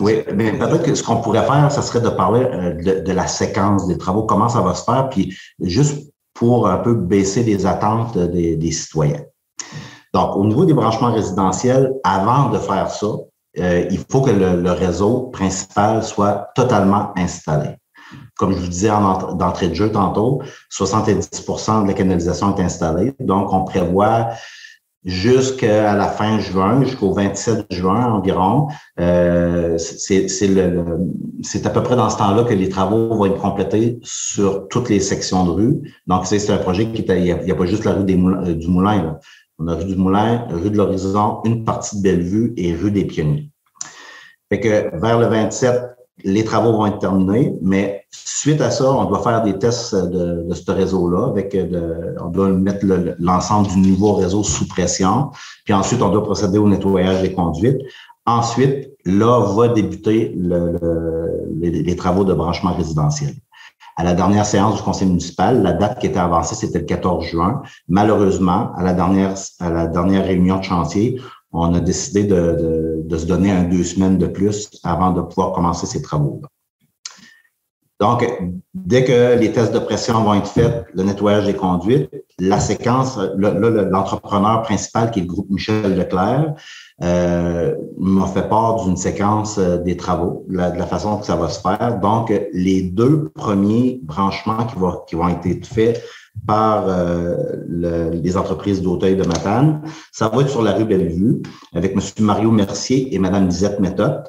Oui, 0.00 0.24
mais 0.34 0.52
peut-être 0.58 0.82
que 0.82 0.94
ce 0.94 1.02
qu'on 1.04 1.20
pourrait 1.20 1.46
faire, 1.46 1.70
ça 1.70 1.80
serait 1.80 2.00
de 2.00 2.08
parler 2.08 2.44
de, 2.82 3.00
de, 3.00 3.12
la 3.12 3.28
séquence 3.28 3.86
des 3.86 3.96
travaux, 3.96 4.24
comment 4.24 4.48
ça 4.48 4.60
va 4.60 4.74
se 4.74 4.82
faire, 4.82 5.08
puis 5.08 5.36
juste 5.60 6.10
pour 6.34 6.68
un 6.68 6.78
peu 6.78 6.94
baisser 6.94 7.44
les 7.44 7.64
attentes 7.64 8.18
des, 8.18 8.56
des 8.56 8.72
citoyens. 8.72 9.22
Donc, 10.12 10.36
au 10.36 10.44
niveau 10.44 10.64
des 10.64 10.74
branchements 10.74 11.12
résidentiels, 11.12 11.92
avant 12.02 12.50
de 12.50 12.58
faire 12.58 12.90
ça, 12.90 13.06
euh, 13.58 13.86
il 13.88 13.98
faut 14.10 14.20
que 14.20 14.30
le, 14.30 14.60
le, 14.60 14.72
réseau 14.72 15.28
principal 15.32 16.02
soit 16.02 16.48
totalement 16.56 17.12
installé. 17.16 17.76
Comme 18.36 18.52
je 18.52 18.58
vous 18.58 18.68
disais 18.68 18.90
en 18.90 19.34
d'entrée 19.34 19.68
de 19.68 19.74
jeu 19.74 19.92
tantôt, 19.92 20.42
70% 20.72 21.82
de 21.82 21.86
la 21.86 21.94
canalisation 21.94 22.56
est 22.56 22.60
installée. 22.60 23.12
Donc, 23.20 23.52
on 23.52 23.62
prévoit 23.62 24.30
jusqu'à 25.04 25.94
la 25.94 26.08
fin 26.08 26.38
juin, 26.38 26.82
jusqu'au 26.82 27.12
27 27.12 27.66
juin 27.70 28.06
environ. 28.06 28.68
Euh, 28.98 29.76
c'est 29.78 31.66
à 31.66 31.70
peu 31.70 31.82
près 31.82 31.96
dans 31.96 32.08
ce 32.08 32.16
temps-là 32.18 32.44
que 32.44 32.54
les 32.54 32.68
travaux 32.68 33.14
vont 33.14 33.26
être 33.26 33.40
complétés 33.40 33.98
sur 34.02 34.68
toutes 34.68 34.88
les 34.88 35.00
sections 35.00 35.44
de 35.44 35.50
rue. 35.50 35.94
Donc, 36.06 36.26
c'est 36.26 36.50
un 36.50 36.58
projet 36.58 36.86
qui 36.86 37.02
il 37.02 37.22
n'y 37.22 37.50
a, 37.50 37.54
pas 37.54 37.66
juste 37.66 37.84
la 37.84 37.92
rue 37.92 38.04
des 38.04 38.16
Moulins, 38.16 38.44
euh, 38.46 38.54
du 38.54 38.68
Moulin. 38.68 39.02
Là. 39.02 39.20
On 39.58 39.68
a 39.68 39.74
rue 39.74 39.84
du 39.84 39.96
Moulin, 39.96 40.46
rue 40.50 40.70
de 40.70 40.76
l'Horizon, 40.76 41.40
une 41.44 41.64
partie 41.64 41.98
de 41.98 42.02
Bellevue 42.02 42.54
et 42.56 42.74
rue 42.74 42.90
des 42.90 43.04
Pionniers. 43.04 43.50
Fait 44.50 44.60
que 44.60 45.00
vers 45.00 45.18
le 45.18 45.26
27, 45.26 45.93
les 46.22 46.44
travaux 46.44 46.72
vont 46.72 46.86
être 46.86 46.98
terminés, 46.98 47.54
mais 47.60 48.06
suite 48.10 48.60
à 48.60 48.70
ça, 48.70 48.90
on 48.90 49.04
doit 49.06 49.22
faire 49.22 49.42
des 49.42 49.58
tests 49.58 49.94
de, 49.94 50.44
de 50.48 50.54
ce 50.54 50.70
réseau-là. 50.70 51.32
De, 51.32 52.14
on 52.22 52.28
doit 52.28 52.48
mettre 52.50 52.86
l'ensemble 53.18 53.68
du 53.68 53.78
nouveau 53.78 54.14
réseau 54.14 54.44
sous 54.44 54.68
pression. 54.68 55.30
Puis 55.64 55.74
ensuite, 55.74 56.02
on 56.02 56.10
doit 56.10 56.22
procéder 56.22 56.58
au 56.58 56.68
nettoyage 56.68 57.20
des 57.22 57.32
conduites. 57.32 57.80
Ensuite, 58.26 58.90
là 59.04 59.40
va 59.54 59.68
débuter 59.68 60.32
le, 60.36 60.78
les, 61.60 61.70
les, 61.70 61.96
travaux 61.96 62.24
de 62.24 62.32
branchement 62.32 62.72
résidentiel. 62.72 63.34
À 63.96 64.02
la 64.02 64.14
dernière 64.14 64.46
séance 64.46 64.76
du 64.76 64.82
conseil 64.82 65.08
municipal, 65.08 65.62
la 65.62 65.72
date 65.72 66.00
qui 66.00 66.06
était 66.06 66.18
avancée, 66.18 66.54
c'était 66.54 66.80
le 66.80 66.84
14 66.84 67.26
juin. 67.26 67.62
Malheureusement, 67.86 68.72
à 68.76 68.82
la 68.82 68.92
dernière, 68.92 69.34
à 69.60 69.70
la 69.70 69.86
dernière 69.86 70.24
réunion 70.24 70.58
de 70.58 70.64
chantier, 70.64 71.20
on 71.54 71.72
a 71.74 71.80
décidé 71.80 72.24
de, 72.24 73.16
se 73.16 73.26
donner 73.26 73.50
un 73.50 73.64
deux 73.64 73.84
semaines 73.84 74.18
de 74.18 74.26
plus 74.26 74.68
avant 74.82 75.12
de 75.12 75.22
pouvoir 75.22 75.52
commencer 75.52 75.86
ces 75.86 76.02
travaux. 76.02 76.40
-là. 76.42 76.48
Donc, 78.00 78.26
dès 78.74 79.04
que 79.04 79.38
les 79.38 79.52
tests 79.52 79.72
de 79.72 79.78
pression 79.78 80.24
vont 80.24 80.34
être 80.34 80.48
faits, 80.48 80.84
le 80.94 81.04
nettoyage 81.04 81.46
des 81.46 81.54
conduites, 81.54 82.10
la 82.40 82.58
séquence, 82.58 83.18
l'entrepreneur 83.36 84.62
principal 84.62 85.12
qui 85.12 85.20
est 85.20 85.22
le 85.22 85.28
groupe 85.28 85.48
Michel 85.48 85.96
Leclerc, 85.96 86.54
euh, 87.02 87.74
m'a 87.98 88.26
fait 88.26 88.48
part 88.48 88.84
d'une 88.84 88.96
séquence 88.96 89.58
euh, 89.58 89.78
des 89.78 89.96
travaux, 89.96 90.44
de 90.48 90.56
la, 90.56 90.86
façon 90.86 91.18
que 91.18 91.26
ça 91.26 91.36
va 91.36 91.48
se 91.48 91.60
faire. 91.60 92.00
Donc, 92.00 92.32
les 92.52 92.82
deux 92.82 93.30
premiers 93.34 94.00
branchements 94.02 94.66
qui 95.06 95.14
vont 95.14 95.28
être 95.28 95.66
faits 95.66 96.02
par 96.46 96.88
euh, 96.88 97.36
le, 97.66 98.10
les 98.10 98.36
entreprises 98.36 98.82
d'Auteuil 98.82 99.16
de 99.16 99.24
Matane, 99.24 99.82
ça 100.12 100.28
va 100.28 100.42
être 100.42 100.50
sur 100.50 100.62
la 100.62 100.72
rue 100.72 100.84
Bellevue 100.84 101.42
avec 101.74 101.92
M. 101.92 102.00
Mario 102.20 102.50
Mercier 102.50 103.14
et 103.14 103.18
Mme 103.18 103.46
Lisette 103.46 103.80
Méthode. 103.80 104.24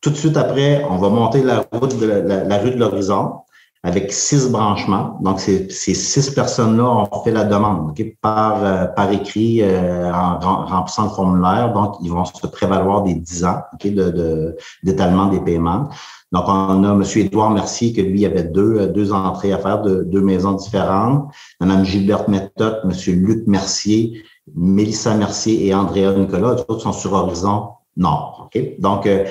Tout 0.00 0.10
de 0.10 0.16
suite 0.16 0.36
après, 0.36 0.84
on 0.88 0.96
va 0.98 1.08
monter 1.08 1.42
la 1.42 1.64
route 1.72 1.98
de 1.98 2.06
la, 2.06 2.58
rue 2.58 2.70
de 2.70 2.76
l'Horizon 2.76 3.40
avec 3.82 4.12
six 4.12 4.48
branchements. 4.48 5.18
Donc, 5.22 5.40
ces, 5.40 5.68
ces 5.70 5.94
six 5.94 6.30
personnes-là 6.30 6.84
ont 6.84 7.22
fait 7.22 7.30
la 7.30 7.44
demande 7.44 7.94
par, 8.20 8.64
euh, 8.64 8.86
par 8.86 9.10
écrit 9.12 9.62
euh, 9.62 10.12
en, 10.12 10.66
remplissant 10.66 11.04
le 11.04 11.10
formulaire. 11.10 11.72
Donc, 11.72 11.96
ils 12.02 12.10
vont 12.10 12.24
se 12.24 12.46
prévaloir 12.46 13.02
des 13.02 13.14
dix 13.14 13.44
ans 13.44 13.62
okay, 13.74 13.90
de, 13.90 14.56
d'étalement 14.82 15.26
des 15.26 15.40
paiements. 15.40 15.88
Donc, 16.32 16.44
on 16.46 16.84
a 16.84 16.92
M. 16.92 17.02
Édouard 17.16 17.50
Mercier, 17.50 17.92
que 17.92 18.02
lui 18.02 18.26
avait 18.26 18.44
deux, 18.44 18.86
deux 18.88 19.12
entrées 19.12 19.52
à 19.52 19.58
faire 19.58 19.80
de 19.82 20.02
deux 20.02 20.20
maisons 20.20 20.52
différentes. 20.52 21.32
Mme 21.60 21.84
Gilberte 21.84 22.28
Méthode, 22.28 22.80
M. 22.84 22.90
Luc 23.14 23.46
Mercier, 23.46 24.22
Mélissa 24.54 25.14
Mercier 25.14 25.66
et 25.66 25.74
Andrea 25.74 26.12
Nicolas. 26.12 26.56
Les 26.56 26.80
sont 26.80 26.92
sur 26.92 27.12
Horizon 27.12 27.70
Nord. 27.96 28.44
Okay? 28.46 28.76
Donc, 28.78 29.06
euh, 29.06 29.24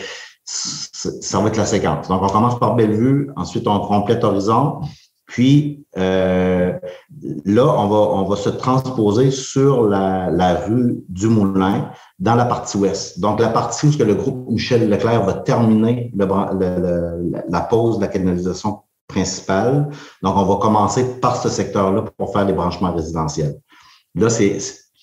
ça 0.43 1.39
va 1.39 1.49
être 1.49 1.57
la 1.57 1.65
séquence. 1.65 2.07
Donc, 2.07 2.21
on 2.23 2.27
commence 2.27 2.59
par 2.59 2.75
Bellevue, 2.75 3.29
ensuite 3.35 3.67
on 3.67 3.79
complète 3.81 4.23
Horizon. 4.23 4.81
Puis 5.27 5.86
euh, 5.98 6.74
là, 7.46 7.65
on 7.65 7.88
va, 7.88 7.98
on 7.98 8.24
va 8.24 8.36
se 8.38 8.50
transposer 8.50 9.29
sur 9.29 9.84
la, 9.84 10.31
la, 10.31 10.55
rue 10.55 11.03
du 11.10 11.27
Moulin 11.27 11.91
dans 12.17 12.36
la 12.36 12.46
partie 12.46 12.77
ouest. 12.77 13.19
Donc, 13.19 13.39
la 13.39 13.50
partie 13.50 13.88
où 13.88 14.03
le 14.03 14.15
groupe 14.15 14.50
Michel 14.50 14.89
Leclerc 14.89 15.25
va 15.25 15.34
terminer 15.34 16.12
le, 16.15 17.31
la 17.50 17.62
pause 17.62 17.98
de 17.98 18.01
la 18.01 18.07
canalisation 18.07 18.84
principale. 19.07 19.89
Donc, 20.24 20.36
on 20.38 20.46
va 20.46 20.55
commencer 20.55 21.19
par 21.19 21.36
ce 21.36 21.50
secteur-là 21.50 22.05
pour 22.17 22.31
faire 22.31 22.46
les 22.46 22.53
branchements 22.53 22.93
résidentiels. 22.93 23.55
Là, 24.15 24.29
c'est 24.29 24.57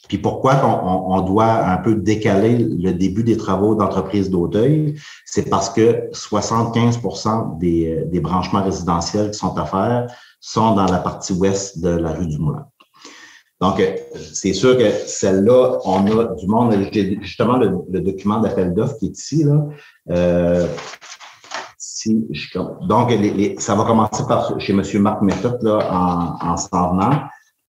puis 0.09 0.19
pourquoi 0.19 0.61
on, 0.65 1.15
on, 1.15 1.21
doit 1.23 1.67
un 1.67 1.79
peu 1.79 1.95
décaler 1.95 2.59
le 2.59 2.93
début 2.93 3.25
des 3.25 3.37
travaux 3.37 3.75
d'entreprise 3.75 4.31
d'Auteuil? 4.31 5.01
C'est 5.25 5.49
parce 5.49 5.71
que 5.71 6.09
75 6.13 7.01
des, 7.59 8.05
des 8.07 8.21
branchements 8.21 8.63
résidentiels 8.63 9.31
qui 9.31 9.39
sont 9.39 9.57
à 9.57 9.65
faire 9.65 10.07
sont 10.41 10.75
dans 10.75 10.87
la 10.87 10.99
partie 10.99 11.33
ouest 11.33 11.81
de 11.81 11.89
la 11.89 12.13
rue 12.13 12.27
du 12.27 12.39
Moulin. 12.39 12.67
Donc, 13.61 13.81
c'est 14.33 14.53
sûr 14.53 14.77
que 14.77 14.91
celle-là, 15.07 15.79
on 15.85 16.07
a 16.19 16.35
du 16.35 16.47
monde. 16.47 16.75
J'ai 16.93 17.19
justement 17.23 17.57
le, 17.57 18.01
document 18.01 18.41
d'appel 18.41 18.75
d'offres 18.75 18.99
qui 18.99 19.07
est 19.07 19.19
ici. 19.19 19.45
Là. 19.45 19.65
Euh, 20.11 20.67
si 21.79 22.29
donc, 22.87 23.11
ça 23.59 23.75
va 23.75 23.85
commencer 23.85 24.25
par 24.29 24.61
chez 24.61 24.75
M. 24.75 24.83
Marc 25.01 25.23
Méthode 25.23 25.67
en, 25.67 26.37
en 26.41 26.57
s'en 26.59 26.91
venant. 26.93 27.23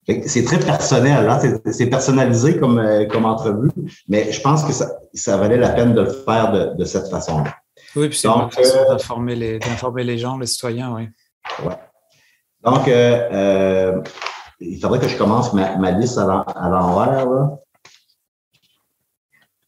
C'est 0.07 0.43
très 0.43 0.59
personnel, 0.59 1.29
hein? 1.29 1.39
c'est 1.71 1.85
personnalisé 1.85 2.57
comme, 2.57 2.79
euh, 2.79 3.05
comme 3.05 3.25
entrevue, 3.25 3.69
mais 4.09 4.31
je 4.31 4.41
pense 4.41 4.63
que 4.63 4.73
ça, 4.73 4.89
ça 5.13 5.37
valait 5.37 5.57
la 5.57 5.69
peine 5.69 5.93
de 5.93 6.01
le 6.01 6.09
faire 6.09 6.51
de, 6.51 6.75
de 6.75 6.85
cette 6.85 7.07
façon-là. 7.07 7.53
Oui, 7.95 8.09
puis 8.09 8.17
c'est 8.17 8.27
une 8.27 8.49
façon 8.49 8.77
euh, 8.77 8.89
d'informer 8.89 9.35
les, 9.35 9.59
les 9.59 10.17
gens, 10.17 10.37
les 10.37 10.47
citoyens, 10.47 10.93
oui. 10.95 11.09
Ouais. 11.63 11.77
Donc, 12.63 12.87
euh, 12.87 14.01
il 14.59 14.79
faudrait 14.79 14.99
que 14.99 15.07
je 15.07 15.17
commence 15.17 15.53
ma, 15.53 15.75
ma 15.77 15.91
liste 15.91 16.17
à 16.17 16.25
l'envers. 16.69 17.27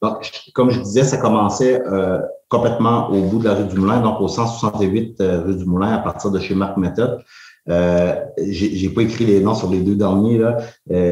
Donc, 0.02 0.32
comme 0.54 0.70
je 0.70 0.80
disais, 0.80 1.04
ça 1.04 1.18
commençait 1.18 1.82
euh, 1.82 2.20
complètement 2.50 3.10
au 3.10 3.22
bout 3.24 3.40
de 3.40 3.46
la 3.46 3.56
rue 3.56 3.66
du 3.66 3.78
Moulin, 3.78 4.02
donc 4.02 4.20
au 4.20 4.28
168 4.28 5.18
rue 5.20 5.56
du 5.56 5.66
Moulin, 5.66 5.94
à 5.94 6.00
partir 6.00 6.32
de 6.32 6.40
chez 6.40 6.56
Marc 6.56 6.78
Méthode. 6.78 7.24
Euh, 7.70 8.16
j'ai 8.38 8.90
pas 8.90 9.04
écrit 9.04 9.26
les 9.26 9.40
noms 9.40 9.56
sur 9.56 9.70
les 9.70 9.80
deux 9.80 9.96
derniers, 9.96 10.38
là. 10.38 10.58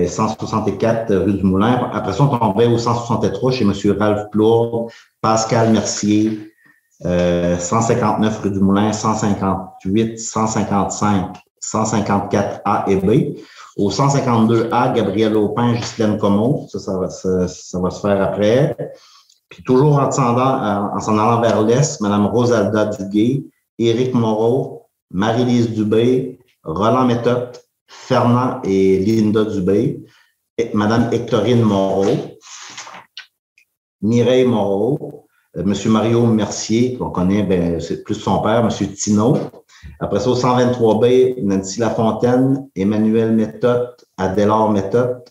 164 0.07 1.15
rue 1.15 1.33
du 1.33 1.43
Moulin. 1.43 1.89
Après 1.93 2.13
ça, 2.13 2.23
on 2.23 2.37
tombait 2.37 2.67
au 2.67 2.77
163 2.77 3.51
chez 3.51 3.63
M. 3.63 3.73
Ralph 3.97 4.29
Plourde, 4.31 4.91
Pascal 5.21 5.71
Mercier, 5.71 6.51
159 7.01 8.41
rue 8.41 8.51
du 8.51 8.59
Moulin, 8.59 8.91
158, 8.91 10.19
155 10.19 11.37
154A 11.61 12.83
et 12.87 12.95
B. 12.97 13.37
Au 13.77 13.89
152A, 13.89 14.93
Gabriel 14.93 15.35
Aupin, 15.37 15.73
Ghislaine 15.73 16.17
Como. 16.17 16.67
Ça, 16.69 16.79
ça 16.79 16.97
va, 16.97 17.09
ça, 17.09 17.47
ça 17.47 17.79
va 17.79 17.89
se 17.89 18.01
faire 18.01 18.21
après. 18.21 18.75
Puis 19.49 19.63
toujours 19.63 19.97
en 19.99 20.11
s'en 20.11 20.35
allant, 20.35 20.95
allant, 20.95 21.41
vers 21.41 21.61
l'Est, 21.61 22.01
Mme 22.01 22.27
Rosalda 22.27 22.85
Duguay, 22.85 23.45
Éric 23.77 24.13
Moreau, 24.13 24.87
Marie-Lise 25.11 25.71
Dubé, 25.71 26.39
Roland 26.63 27.05
Méthode, 27.05 27.57
Fernand 27.87 28.61
et 28.63 28.99
Linda 28.99 29.43
Dubé, 29.43 30.03
Mme 30.73 31.09
Hectorine 31.11 31.61
Moreau, 31.61 32.37
Mireille 34.01 34.45
Moreau, 34.45 35.27
euh, 35.57 35.63
M. 35.63 35.73
Mario 35.91 36.25
Mercier, 36.25 36.97
qu'on 36.97 37.09
connaît, 37.09 37.43
ben, 37.43 37.79
c'est 37.79 38.03
plus 38.03 38.15
son 38.15 38.39
père, 38.41 38.59
M. 38.59 38.93
Tino, 38.93 39.37
après 39.99 40.19
ça, 40.19 40.29
au 40.29 40.35
123B, 40.35 41.43
Nancy 41.43 41.79
Lafontaine, 41.79 42.67
Emmanuel 42.75 43.31
Méthode, 43.33 43.95
Adélard 44.17 44.69
Méthode, 44.69 45.23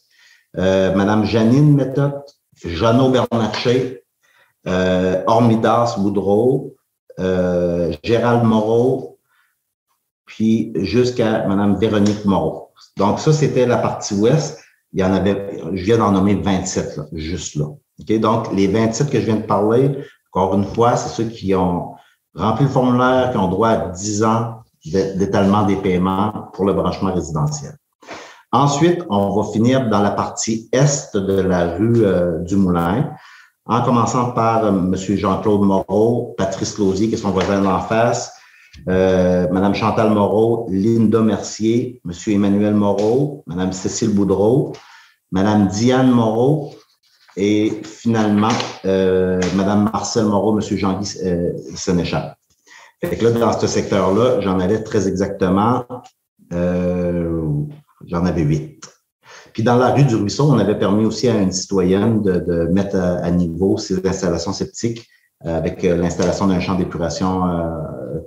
euh, 0.58 0.94
Madame 0.94 1.24
Janine 1.24 1.74
Méthode, 1.74 2.22
Jeannot 2.64 3.10
Bernatchez, 3.10 4.04
euh, 4.66 5.22
Ormidas 5.26 5.96
Boudreau, 5.98 6.74
euh, 7.18 7.92
Gérald 8.02 8.44
Moreau, 8.44 9.09
puis 10.30 10.72
jusqu'à 10.76 11.46
Madame 11.48 11.76
Véronique 11.76 12.24
Moreau. 12.24 12.70
Donc, 12.96 13.18
ça, 13.18 13.32
c'était 13.32 13.66
la 13.66 13.78
partie 13.78 14.14
ouest. 14.14 14.60
Il 14.92 15.00
y 15.00 15.04
en 15.04 15.12
avait, 15.12 15.60
je 15.72 15.84
viens 15.84 15.98
d'en 15.98 16.12
nommer 16.12 16.36
27, 16.36 16.96
là, 16.96 17.04
juste 17.12 17.56
là. 17.56 17.66
Okay? 18.00 18.20
Donc, 18.20 18.52
les 18.52 18.68
27 18.68 19.10
que 19.10 19.20
je 19.20 19.26
viens 19.26 19.36
de 19.36 19.46
parler, 19.46 19.98
encore 20.32 20.54
une 20.54 20.64
fois, 20.64 20.96
c'est 20.96 21.08
ceux 21.08 21.28
qui 21.28 21.52
ont 21.56 21.94
rempli 22.36 22.64
le 22.64 22.70
formulaire, 22.70 23.32
qui 23.32 23.38
ont 23.38 23.48
droit 23.48 23.70
à 23.70 23.88
10 23.88 24.22
ans 24.22 24.54
d'étalement 24.84 25.64
des 25.64 25.76
paiements 25.76 26.48
pour 26.52 26.64
le 26.64 26.74
branchement 26.74 27.12
résidentiel. 27.12 27.76
Ensuite, 28.52 29.04
on 29.10 29.34
va 29.34 29.52
finir 29.52 29.88
dans 29.88 30.00
la 30.00 30.12
partie 30.12 30.68
est 30.72 31.16
de 31.16 31.40
la 31.40 31.76
rue 31.76 32.04
euh, 32.04 32.38
du 32.38 32.56
Moulin, 32.56 33.10
en 33.66 33.82
commençant 33.82 34.30
par 34.30 34.64
euh, 34.64 34.70
M. 34.70 34.94
Jean-Claude 34.94 35.62
Moreau, 35.62 36.34
Patrice 36.38 36.78
Lausier, 36.78 37.08
qui 37.08 37.14
est 37.14 37.18
son 37.18 37.30
voisin 37.30 37.60
d'en 37.60 37.80
face, 37.80 38.32
euh, 38.88 39.48
Mme 39.50 39.74
Chantal 39.74 40.10
Moreau, 40.10 40.66
Linda 40.70 41.20
Mercier, 41.20 42.00
M. 42.04 42.12
Emmanuel 42.34 42.74
Moreau, 42.74 43.44
Mme 43.46 43.72
Cécile 43.72 44.10
Boudreau, 44.10 44.72
Mme 45.32 45.68
Diane 45.68 46.10
Moreau, 46.10 46.74
et 47.36 47.80
finalement, 47.84 48.48
euh, 48.84 49.40
Mme 49.54 49.90
Marcel 49.92 50.24
Moreau, 50.24 50.58
M. 50.58 50.60
Jean-Guy 50.60 51.18
euh, 51.24 51.52
Sénéchal. 51.74 52.36
Là, 53.02 53.30
dans 53.30 53.58
ce 53.58 53.66
secteur-là, 53.66 54.40
j'en 54.40 54.60
avais 54.60 54.82
très 54.82 55.08
exactement, 55.08 55.84
j'en 56.50 58.24
avais 58.26 58.42
huit. 58.42 58.80
Puis 59.52 59.62
dans 59.62 59.76
la 59.76 59.90
rue 59.90 60.04
du 60.04 60.16
Ruisseau, 60.16 60.50
on 60.50 60.58
avait 60.58 60.78
permis 60.78 61.04
aussi 61.04 61.28
à 61.28 61.36
une 61.36 61.52
citoyenne 61.52 62.22
de, 62.22 62.68
mettre 62.70 62.96
à, 62.96 63.30
niveau 63.30 63.78
ses 63.78 64.06
installations 64.06 64.52
sceptiques 64.52 65.08
euh, 65.46 65.56
avec 65.56 65.82
l'installation 65.82 66.46
d'un 66.46 66.60
champ 66.60 66.74
d'épuration 66.74 67.44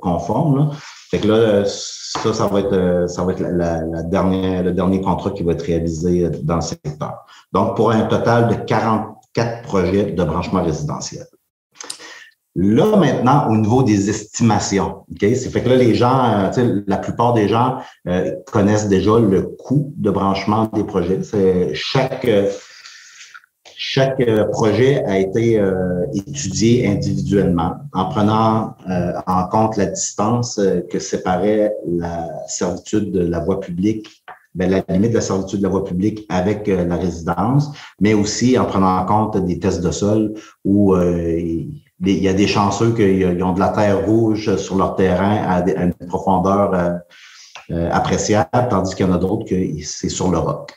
conforme. 0.01 0.57
Là. 0.57 0.69
Fait 1.11 1.19
que 1.19 1.27
là, 1.27 1.63
ça, 1.65 2.33
ça 2.33 2.47
va 2.47 2.59
être, 2.59 4.09
dernière, 4.09 4.63
le 4.63 4.71
dernier 4.71 5.01
contrat 5.01 5.31
qui 5.31 5.43
va 5.43 5.53
être 5.53 5.65
réalisé 5.65 6.29
dans 6.43 6.55
le 6.55 6.61
secteur. 6.61 7.25
Donc, 7.51 7.75
pour 7.75 7.91
un 7.91 8.01
total 8.05 8.49
de 8.49 8.55
44 8.55 9.61
projets 9.63 10.11
de 10.11 10.23
branchement 10.23 10.63
résidentiel. 10.63 11.25
Là, 12.55 12.97
maintenant, 12.97 13.49
au 13.49 13.57
niveau 13.57 13.81
des 13.81 14.11
estimations? 14.11 15.05
C'est 15.19 15.49
fait 15.49 15.63
que 15.63 15.69
là, 15.69 15.75
les 15.75 15.95
gens, 15.95 16.51
euh, 16.55 16.81
la 16.85 16.97
plupart 16.97 17.33
des 17.33 17.47
gens 17.47 17.77
euh, 18.07 18.31
connaissent 18.51 18.87
déjà 18.87 19.17
le 19.17 19.41
coût 19.41 19.91
de 19.97 20.11
branchement 20.11 20.69
des 20.73 20.83
projets. 20.83 21.23
C'est 21.23 21.73
chaque 21.73 22.27
chaque 23.85 24.21
euh, 24.21 24.45
projet 24.45 25.03
a 25.05 25.19
été 25.19 25.61
étudié 26.13 26.87
individuellement 26.87 27.73
en 27.91 28.05
prenant 28.05 28.75
en 29.27 29.47
compte 29.47 29.75
la 29.77 29.87
distance 29.87 30.59
que 30.89 30.99
séparait 30.99 31.73
la 31.87 32.29
servitude 32.47 33.11
de 33.11 33.25
la 33.25 33.39
voie 33.39 33.59
publique, 33.59 34.23
ben, 34.55 34.69
la 34.69 34.83
limite 34.93 35.09
de 35.09 35.15
la 35.15 35.21
servitude 35.21 35.59
de 35.59 35.63
la 35.63 35.69
voie 35.69 35.83
publique 35.83 36.25
avec 36.29 36.67
la 36.67 36.95
résidence, 36.95 37.71
mais 37.99 38.13
aussi 38.13 38.57
en 38.57 38.65
prenant 38.65 38.97
en 38.97 39.05
compte 39.05 39.45
des 39.45 39.59
tests 39.59 39.81
de 39.81 39.91
sol 39.91 40.33
où 40.63 40.95
il 42.05 42.23
y 42.23 42.27
a 42.27 42.33
des 42.33 42.47
chanceux 42.47 42.93
qu'ils 42.93 43.43
ont 43.43 43.53
de 43.53 43.59
la 43.59 43.69
terre 43.69 44.05
rouge 44.05 44.55
sur 44.57 44.75
leur 44.75 44.95
terrain 44.95 45.37
à, 45.47 45.61
une 45.61 45.93
profondeur 46.07 46.73
euh, 46.73 46.91
euh, 47.71 47.89
appréciable, 47.91 48.49
tandis 48.69 48.95
qu'il 48.95 49.05
y 49.05 49.09
en 49.09 49.13
a 49.13 49.17
d'autres 49.17 49.45
que 49.45 49.55
c'est 49.83 50.09
sur 50.09 50.29
le 50.29 50.37
roc. 50.37 50.73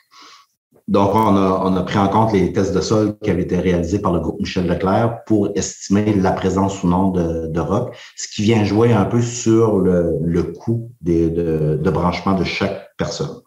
Donc, 0.89 1.15
on 1.17 1.37
a, 1.37 1.63
on 1.65 1.75
a 1.75 1.83
pris 1.83 1.99
en 1.99 2.09
compte 2.09 2.33
les 2.33 2.53
tests 2.53 2.73
de 2.73 2.81
sol 2.81 3.17
qui 3.21 3.31
avaient 3.31 3.43
été 3.43 3.59
réalisés 3.59 3.99
par 3.99 4.13
le 4.13 4.21
groupe 4.21 4.39
Michel 4.39 4.69
Leclerc 4.69 5.25
pour 5.27 5.49
estimer 5.57 6.15
la 6.15 6.31
présence 6.31 6.85
ou 6.85 6.89
non 6.89 7.11
de, 7.11 7.49
de 7.49 7.61
roc, 7.61 7.97
ce 8.17 8.29
qui 8.29 8.43
vient 8.43 8.63
jouer 8.65 8.93
un 8.93 9.05
peu 9.05 9.21
sur 9.21 9.79
le, 9.79 10.17
le 10.23 10.45
coût 10.45 10.93
des, 11.01 11.29
de, 11.29 11.79
de 11.83 11.91
branchement 11.91 12.35
de 12.35 12.45
chaque 12.45 12.91
personne. 12.97 13.41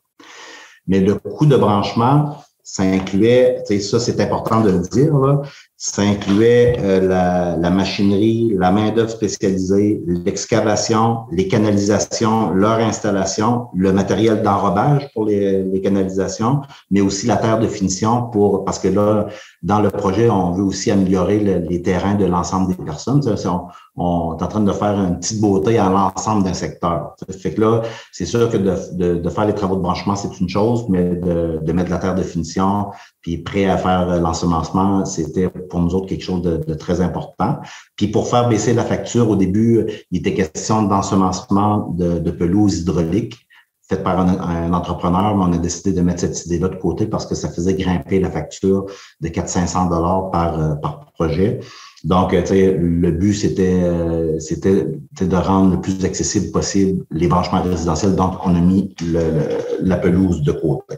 Mais 0.88 1.00
le 1.00 1.16
coût 1.16 1.46
de 1.46 1.56
branchement, 1.56 2.44
ça 2.62 2.84
incluait, 2.84 3.64
ça 3.80 4.00
c'est 4.00 4.20
important 4.20 4.60
de 4.62 4.72
le 4.72 4.80
dire, 4.80 5.14
ça 5.82 6.02
incluait 6.02 6.76
euh, 6.80 7.00
la, 7.00 7.56
la, 7.56 7.70
machinerie, 7.70 8.54
la 8.58 8.70
main-d'œuvre 8.70 9.10
spécialisée, 9.10 10.02
l'excavation, 10.06 11.20
les 11.32 11.48
canalisations, 11.48 12.52
leur 12.52 12.80
installation, 12.80 13.68
le 13.74 13.94
matériel 13.94 14.42
d'enrobage 14.42 15.10
pour 15.14 15.24
les, 15.24 15.64
les, 15.64 15.80
canalisations, 15.80 16.60
mais 16.92 17.00
aussi 17.00 17.28
la 17.28 17.38
terre 17.38 17.60
de 17.60 17.68
finition 17.68 18.24
pour 18.24 18.66
parce 18.66 18.78
que 18.78 18.90
là, 18.90 19.28
dans 19.64 19.80
le 19.80 19.90
projet, 19.90 20.30
on 20.30 20.52
veut 20.52 20.64
aussi 20.64 20.92
améliorer 20.92 21.40
les 21.40 21.82
terrains 21.82 22.16
de 22.16 22.26
l'ensemble 22.26 22.76
des 22.76 22.84
personnes. 22.84 23.22
On, 23.46 23.68
on, 23.96 24.38
est 24.38 24.44
en 24.44 24.48
train 24.48 24.60
de 24.60 24.72
faire 24.74 25.00
une 25.00 25.18
petite 25.18 25.40
beauté 25.40 25.78
à 25.78 25.90
l'ensemble 25.90 26.44
d'un 26.44 26.54
secteur. 26.54 27.16
Fait 27.42 27.54
que 27.54 27.62
là, 27.62 27.82
c'est 28.12 28.26
sûr 28.26 28.50
que 28.50 28.58
de, 28.58 28.76
de, 28.94 29.16
de, 29.16 29.30
faire 29.30 29.46
les 29.46 29.56
travaux 29.56 29.78
de 29.78 29.82
branchement, 29.82 30.18
c'est 30.18 30.40
une 30.42 30.50
chose, 30.50 30.86
mais 30.90 31.16
de, 31.16 31.60
de 31.62 31.72
mettre 31.72 31.90
la 31.90 32.00
terre 32.00 32.16
de 32.16 32.24
finition, 32.24 32.88
puis 33.30 33.44
prêt 33.44 33.66
à 33.66 33.78
faire 33.78 34.20
l'ensemencement, 34.20 35.06
c'était 35.06 35.50
pour 35.50 35.80
nous 35.82 35.94
autres 35.94 36.08
quelque 36.08 36.24
chose 36.24 36.42
de, 36.42 36.74
très 36.74 37.02
important. 37.02 37.60
Puis 37.96 38.08
pour 38.08 38.28
faire 38.28 38.50
baisser 38.50 38.74
la 38.74 38.84
facture, 38.84 39.30
au 39.30 39.36
début, 39.36 39.86
il 40.12 40.20
était 40.20 40.34
question 40.34 40.84
d'ensemencement 40.84 41.90
de, 41.96 42.20
de 42.20 42.32
pelouse 42.32 42.80
hydraulique 42.80 43.46
faite 43.88 44.04
par 44.04 44.20
un, 44.20 44.72
entrepreneur, 44.74 45.36
mais 45.36 45.46
on 45.46 45.54
a 45.54 45.58
décidé 45.58 45.94
de 45.94 46.02
mettre 46.02 46.22
cette 46.22 46.46
idée-là 46.46 46.70
de 46.70 46.76
côté 46.76 47.08
parce 47.08 47.26
que 47.26 47.34
ça 47.34 47.50
faisait 47.50 47.74
grimper 47.74 48.20
la 48.20 48.30
facture 48.30 48.86
de 49.20 49.30
400-500 49.30 49.90
dollars 49.90 50.30
par, 50.30 50.60
euh, 50.60 50.76
par 50.76 51.12
projet. 51.14 51.60
Donc, 52.04 52.32
le 52.32 53.12
but, 53.12 53.34
c'était 53.34 54.40
c'était 54.40 54.86
de 54.86 55.36
rendre 55.36 55.76
le 55.76 55.82
plus 55.82 56.06
accessible 56.06 56.52
possible 56.52 57.04
les 57.12 57.28
branchements 57.28 57.62
résidentiels. 57.62 58.16
Donc, 58.16 58.36
on 58.46 58.56
a 58.56 58.60
mis 58.62 58.96
la 59.82 59.98
pelouse 59.98 60.42
de 60.44 60.54
côté. 60.54 60.96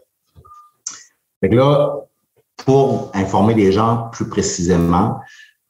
Fait 1.40 1.50
que 1.50 1.56
là, 1.56 2.06
pour 2.66 3.12
informer 3.14 3.54
les 3.54 3.72
gens 3.72 4.10
plus 4.12 4.28
précisément, 4.28 5.20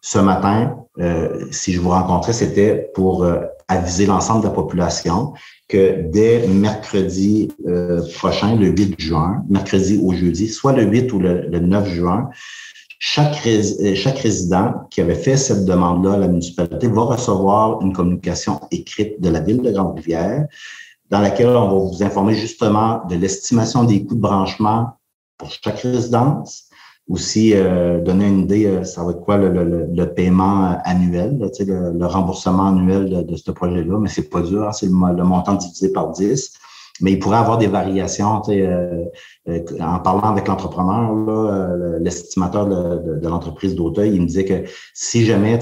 ce 0.01 0.17
matin, 0.17 0.77
euh, 0.99 1.45
si 1.51 1.73
je 1.73 1.79
vous 1.79 1.89
rencontrais, 1.89 2.33
c'était 2.33 2.91
pour 2.93 3.23
euh, 3.23 3.41
aviser 3.67 4.05
l'ensemble 4.05 4.41
de 4.41 4.47
la 4.47 4.53
population 4.53 5.33
que 5.67 6.01
dès 6.09 6.47
mercredi 6.47 7.51
euh, 7.67 8.01
prochain, 8.15 8.55
le 8.55 8.67
8 8.67 8.99
juin, 8.99 9.43
mercredi 9.47 9.99
au 10.03 10.11
jeudi, 10.13 10.49
soit 10.49 10.73
le 10.73 10.83
8 10.83 11.13
ou 11.13 11.19
le, 11.19 11.59
9 11.59 11.87
juin, 11.87 12.29
chaque, 12.99 13.47
chaque 13.95 14.19
résident 14.19 14.73
qui 14.89 15.01
avait 15.01 15.15
fait 15.15 15.37
cette 15.37 15.65
demande-là 15.65 16.13
à 16.13 16.17
la 16.17 16.27
municipalité 16.27 16.87
va 16.87 17.01
recevoir 17.01 17.81
une 17.81 17.93
communication 17.93 18.59
écrite 18.69 19.21
de 19.21 19.29
la 19.29 19.39
ville 19.39 19.61
de 19.61 19.71
Grande-Rivière 19.71 20.45
dans 21.09 21.19
laquelle 21.19 21.47
on 21.47 21.67
va 21.67 21.89
vous 21.89 22.03
informer 22.03 22.35
justement 22.35 23.01
de 23.07 23.15
l'estimation 23.15 23.83
des 23.83 24.05
coûts 24.05 24.15
de 24.15 24.21
branchement 24.21 24.97
pour 25.37 25.51
chaque 25.51 25.79
résidence, 25.79 26.69
aussi 27.11 27.51
euh, 27.53 27.99
donner 27.99 28.27
une 28.27 28.39
idée, 28.39 28.65
euh, 28.65 28.83
ça 28.83 29.03
va 29.03 29.11
être 29.11 29.21
quoi 29.21 29.37
le, 29.37 30.05
paiement 30.13 30.77
annuel, 30.85 31.37
le, 31.39 32.05
remboursement 32.05 32.67
annuel 32.67 33.25
de, 33.25 33.35
ce 33.35 33.51
projet-là, 33.51 33.97
mais 33.99 34.07
c'est 34.07 34.29
pas 34.29 34.41
dur, 34.41 34.63
hein, 34.63 34.71
c'est 34.71 34.87
le, 34.87 35.23
montant 35.23 35.55
divisé 35.55 35.91
par 35.91 36.11
10. 36.11 36.53
Mais 37.01 37.13
il 37.13 37.19
pourrait 37.19 37.37
avoir 37.37 37.57
des 37.57 37.67
variations. 37.67 38.41
Euh, 38.49 39.05
en 39.79 39.99
parlant 39.99 40.29
avec 40.29 40.47
l'entrepreneur, 40.47 41.15
l'estimateur 41.99 42.67
de, 42.67 43.27
l'entreprise 43.27 43.75
d'Auteuil, 43.75 44.13
il 44.13 44.21
me 44.21 44.27
disait 44.27 44.45
que 44.45 44.69
si 44.93 45.25
jamais 45.25 45.57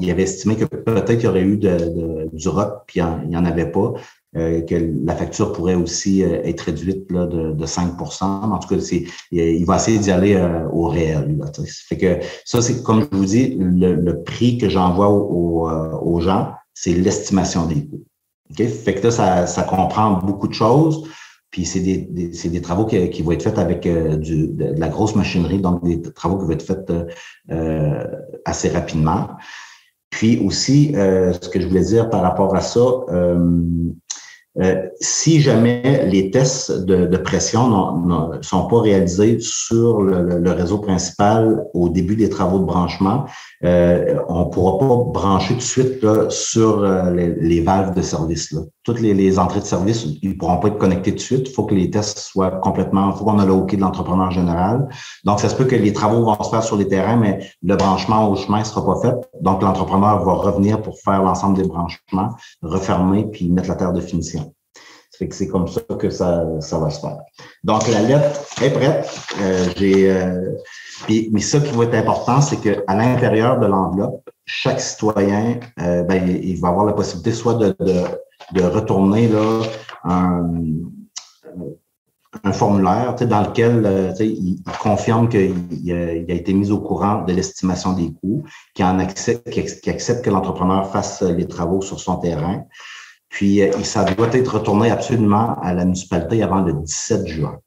il 0.00 0.10
avait 0.10 0.22
estimé 0.24 0.56
que 0.56 0.64
peut-être 0.64 1.22
il 1.22 1.24
y 1.24 1.28
aurait 1.28 1.42
eu 1.42 1.58
de, 1.58 2.28
du 2.32 2.48
rock, 2.48 2.82
puis 2.86 3.00
il 3.00 3.28
n'y 3.28 3.36
en, 3.36 3.44
avait 3.44 3.70
pas, 3.70 3.92
euh, 4.36 4.60
que 4.60 4.76
la 5.04 5.16
facture 5.16 5.52
pourrait 5.52 5.74
aussi 5.74 6.22
euh, 6.22 6.40
être 6.44 6.60
réduite 6.60 7.10
là, 7.10 7.26
de, 7.26 7.50
de 7.50 7.66
5% 7.66 8.22
En 8.22 8.58
tout 8.58 8.68
cas, 8.68 8.80
c'est, 8.80 9.04
il 9.32 9.64
va 9.64 9.74
essayer 9.74 9.98
d'y 9.98 10.12
aller 10.12 10.36
euh, 10.36 10.68
au 10.72 10.86
réel. 10.86 11.36
Là, 11.36 11.46
fait 11.88 11.96
que 11.96 12.20
ça, 12.44 12.62
c'est 12.62 12.80
comme 12.84 13.08
je 13.10 13.16
vous 13.16 13.24
dis, 13.24 13.56
le, 13.58 14.22
prix 14.22 14.56
que 14.56 14.68
j'envoie 14.68 15.08
aux, 15.08 15.68
aux 15.68 16.20
gens, 16.20 16.52
c'est 16.74 16.92
l'estimation 16.92 17.66
des 17.66 17.86
coûts. 17.86 18.04
Okay? 18.52 18.68
Fait 18.68 18.94
que 18.94 19.02
là, 19.02 19.10
ça, 19.10 19.46
ça 19.48 19.64
comprend 19.64 20.12
beaucoup 20.12 20.46
de 20.46 20.54
choses. 20.54 21.08
Puis 21.50 21.66
c'est 21.66 21.80
des, 21.80 21.96
des, 21.96 22.28
des, 22.28 22.62
travaux 22.62 22.86
qui, 22.86 23.10
qui, 23.10 23.22
vont 23.22 23.32
être 23.32 23.42
faits 23.42 23.58
avec 23.58 23.82
du, 23.82 24.46
de, 24.46 24.74
la 24.78 24.88
grosse 24.88 25.16
machinerie, 25.16 25.58
donc 25.58 25.82
des 25.82 26.00
travaux 26.00 26.38
qui 26.38 26.44
vont 26.44 26.52
être 26.52 26.62
faits 26.62 26.92
euh, 27.50 28.04
assez 28.44 28.68
rapidement. 28.68 29.30
Puis 30.10 30.38
aussi, 30.44 30.92
ce 30.94 31.48
que 31.48 31.60
je 31.60 31.66
voulais 31.66 31.84
dire 31.84 32.10
par 32.10 32.22
rapport 32.22 32.54
à 32.54 32.60
ça, 32.60 32.80
euh, 32.80 33.62
si 35.00 35.40
jamais 35.40 36.06
les 36.06 36.30
tests 36.30 36.72
de, 36.72 37.16
pression 37.16 37.96
ne 38.06 38.42
sont 38.42 38.66
pas 38.66 38.80
réalisés 38.80 39.38
sur 39.40 40.02
le, 40.02 40.50
réseau 40.50 40.78
principal 40.78 41.64
au 41.74 41.88
début 41.88 42.16
des 42.16 42.28
travaux 42.28 42.58
de 42.58 42.64
branchement, 42.64 43.26
euh, 43.64 44.16
on 44.28 44.40
ne 44.40 44.44
pourra 44.50 44.78
pas 44.78 44.96
brancher 45.12 45.54
tout 45.54 45.60
de 45.60 45.62
suite 45.62 46.30
sur 46.30 46.82
euh, 46.82 47.10
les, 47.10 47.60
valves 47.60 47.94
de 47.94 48.02
service. 48.02 48.52
Là. 48.52 48.62
Toutes 48.84 49.00
les, 49.00 49.38
entrées 49.38 49.60
de 49.60 49.66
service, 49.66 50.06
ils 50.22 50.30
ne 50.30 50.34
pourront 50.34 50.56
pas 50.56 50.68
être 50.68 50.78
connectés 50.78 51.10
tout 51.12 51.18
de 51.18 51.22
suite. 51.22 51.48
Il 51.48 51.52
faut 51.52 51.64
que 51.64 51.74
les 51.74 51.90
tests 51.90 52.18
soient 52.18 52.50
complètement, 52.50 53.10
il 53.12 53.18
faut 53.18 53.24
qu'on 53.24 53.38
ait 53.38 53.46
le 53.46 53.52
OK 53.52 53.74
de 53.74 53.80
l'entrepreneur 53.80 54.30
général. 54.30 54.88
Donc, 55.24 55.40
ça 55.40 55.48
se 55.48 55.54
peut 55.54 55.66
que 55.66 55.76
les 55.76 55.92
travaux 55.92 56.24
vont 56.24 56.42
se 56.42 56.48
faire 56.48 56.62
sur 56.62 56.76
les 56.76 56.88
terrains, 56.88 57.16
mais 57.16 57.40
le 57.62 57.76
branchement 57.76 58.30
au 58.30 58.36
chemin 58.36 58.60
ne 58.60 58.64
sera 58.64 58.84
pas 58.84 59.00
fait. 59.00 59.14
Donc, 59.42 59.62
l'entrepreneur 59.62 60.24
va 60.24 60.32
revenir 60.32 60.80
pour 60.80 60.98
faire 60.98 61.22
l'ensemble 61.22 61.56
des 61.56 61.68
branchements, 61.68 62.30
refermer, 62.62 63.26
puis 63.30 63.50
mettre 63.50 63.68
la 63.68 63.76
terre 63.76 63.92
de 63.92 64.00
finition 64.00 64.39
que 65.28 65.34
c'est 65.34 65.48
comme 65.48 65.68
ça 65.68 65.80
que 65.98 66.10
ça, 66.10 66.44
ça 66.60 66.78
va 66.78 66.90
se 66.90 67.00
faire. 67.00 67.18
Donc, 67.64 67.86
la 67.88 68.02
lettre 68.02 68.40
est 68.62 68.70
prête. 68.70 69.08
Euh, 69.40 69.66
j'ai, 69.76 70.10
euh, 70.10 70.56
mais 71.08 71.40
ça 71.40 71.60
qui 71.60 71.72
va 71.72 71.84
être 71.84 71.94
important, 71.94 72.40
c'est 72.40 72.58
qu'à 72.58 72.94
l'intérieur 72.94 73.58
de 73.58 73.66
l'enveloppe, 73.66 74.28
chaque 74.44 74.80
citoyen, 74.80 75.60
euh, 75.80 76.02
ben, 76.04 76.26
il, 76.28 76.58
va 76.60 76.68
avoir 76.68 76.86
la 76.86 76.92
possibilité 76.92 77.32
soit 77.32 77.54
de, 77.54 77.76
de, 77.80 77.94
de 78.52 78.62
retourner 78.62 79.28
là, 79.28 79.62
un, 80.04 80.42
formulaire 82.52 83.14
dans 83.16 83.42
lequel 83.42 84.14
il, 84.20 84.62
confirme 84.80 85.28
qu'il 85.28 85.92
a, 85.92 86.12
été 86.12 86.54
mis 86.54 86.70
au 86.70 86.78
courant 86.78 87.22
de 87.24 87.32
l'estimation 87.32 87.92
des 87.92 88.12
coûts, 88.12 88.44
qui, 88.74 88.84
en 88.84 88.98
accepte, 88.98 89.50
qui 89.50 89.90
accepte 89.90 90.24
que 90.24 90.30
l'entrepreneur 90.30 90.90
fasse 90.90 91.22
les 91.22 91.46
travaux 91.46 91.82
sur 91.82 91.98
son 92.00 92.16
terrain. 92.16 92.64
Puis, 93.30 93.62
euh, 93.62 93.72
ça 93.82 94.04
doit 94.04 94.28
être 94.32 94.54
retourné 94.58 94.90
absolument 94.90 95.56
à 95.62 95.72
la 95.72 95.84
municipalité 95.84 96.42
avant 96.42 96.60
le 96.60 96.74
17 96.74 97.26
juin. 97.26 97.58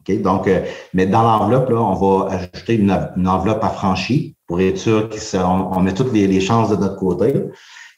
OK? 0.00 0.20
Donc, 0.20 0.48
euh, 0.48 0.64
mais 0.92 1.06
dans 1.06 1.22
l'enveloppe, 1.22 1.70
là, 1.70 1.80
on 1.80 1.94
va 1.94 2.32
ajouter 2.32 2.74
une, 2.74 2.90
enveloppe 3.26 3.64
affranchie 3.64 4.34
pour 4.46 4.60
être 4.60 4.76
sûr 4.76 5.08
qu'on 5.08 5.70
on 5.72 5.80
met 5.80 5.94
toutes 5.94 6.12
les, 6.12 6.26
les, 6.26 6.40
chances 6.40 6.70
de 6.70 6.76
notre 6.76 6.96
côté. 6.96 7.32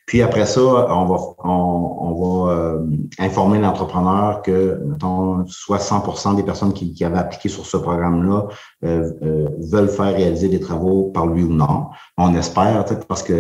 Puis 0.07 0.21
après 0.21 0.45
ça, 0.45 0.61
on 0.61 1.07
va, 1.07 1.17
on, 1.45 2.45
va 2.45 2.53
euh, 2.53 2.87
informer 3.19 3.59
l'entrepreneur 3.59 4.43
que, 4.43 4.79
mettons, 4.85 5.45
60% 5.45 6.37
des 6.37 6.43
personnes 6.43 6.75
qui, 6.75 6.93
qui, 6.93 7.05
avaient 7.05 7.19
appliqué 7.19 7.49
sur 7.49 7.65
ce 7.65 7.79
programme-là 7.79 8.49
euh, 8.85 9.11
euh, 9.23 9.49
veulent 9.61 9.89
faire 9.89 10.15
réaliser 10.15 10.49
des 10.49 10.61
travaux 10.61 11.05
par 11.05 11.27
lui 11.27 11.45
ou 11.45 11.53
non. 11.53 11.87
On 12.19 12.35
espère, 12.35 12.85
parce 13.09 13.23
que 13.23 13.33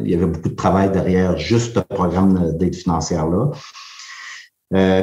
il 0.00 0.10
y 0.10 0.14
avait 0.14 0.26
beaucoup 0.26 0.48
de 0.48 0.56
travail 0.56 0.90
derrière 0.90 1.36
juste 1.38 1.76
le 1.76 1.82
programme 1.82 2.56
d'aide 2.56 2.74
financière-là. 2.74 3.52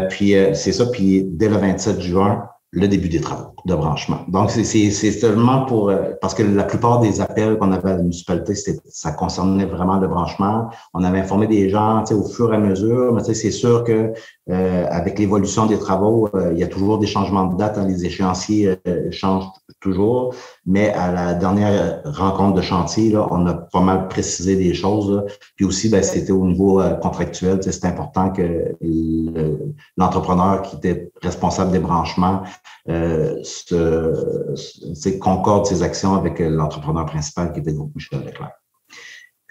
puis 0.09 0.33
c'est 0.53 0.73
ça, 0.73 0.85
puis 0.87 1.23
dès 1.23 1.47
le 1.47 1.55
27 1.55 2.01
juin, 2.01 2.49
le 2.73 2.87
début 2.87 3.07
des 3.07 3.21
travaux 3.21 3.53
de 3.65 3.75
branchement. 3.75 4.21
Donc, 4.27 4.49
c'est 4.49 4.89
seulement 4.89 5.65
pour, 5.65 5.89
euh, 5.89 6.13
parce 6.19 6.33
que 6.33 6.41
la 6.41 6.63
plupart 6.63 6.99
des 6.99 7.21
appels 7.21 7.57
qu'on 7.57 7.71
avait 7.71 7.91
à 7.91 7.95
la 7.97 8.01
municipalité, 8.01 8.55
ça 8.89 9.11
concernait 9.11 9.65
vraiment 9.65 9.97
le 9.99 10.07
branchement. 10.07 10.69
On 10.93 11.03
avait 11.03 11.19
informé 11.19 11.45
des 11.45 11.69
gens 11.69 12.03
au 12.11 12.27
fur 12.27 12.51
et 12.51 12.57
à 12.57 12.59
mesure, 12.59 13.13
mais 13.13 13.21
c'est 13.23 13.51
sûr 13.51 13.83
que 13.83 14.13
euh, 14.49 14.85
avec 14.89 15.19
l'évolution 15.19 15.67
des 15.67 15.77
travaux, 15.77 16.29
euh, 16.33 16.51
il 16.51 16.59
y 16.59 16.63
a 16.63 16.67
toujours 16.67 16.97
des 16.97 17.05
changements 17.05 17.45
de 17.45 17.57
date. 17.57 17.77
Hein, 17.77 17.87
les 17.87 18.05
échéanciers 18.05 18.75
changent 19.11 19.49
toujours, 19.79 20.33
mais 20.65 20.89
à 20.93 21.11
la 21.11 21.33
dernière 21.35 22.01
rencontre 22.05 22.55
de 22.55 22.61
chantier, 22.61 23.11
là, 23.11 23.27
on 23.29 23.45
a 23.45 23.53
pas 23.53 23.81
mal 23.81 24.07
précisé 24.07 24.55
des 24.55 24.73
choses. 24.73 25.23
Puis 25.55 25.65
aussi, 25.65 25.89
ben, 25.89 26.01
c'était 26.01 26.31
au 26.31 26.45
niveau 26.45 26.81
contractuel. 27.01 27.59
C'est 27.61 27.85
important 27.85 28.31
que 28.31 28.75
l'entrepreneur 29.95 30.63
qui 30.63 30.77
était 30.77 31.11
responsable 31.21 31.71
des 31.71 31.79
branchements 31.79 32.41
euh, 32.89 33.41
concorde 35.19 35.65
ses 35.65 35.83
actions 35.83 36.15
avec 36.15 36.39
l'entrepreneur 36.39 37.05
principal 37.05 37.53
qui 37.53 37.59
était 37.59 37.71
le 37.71 37.77
groupe 37.77 37.95
Michel 37.95 38.23
Leclerc. 38.23 38.62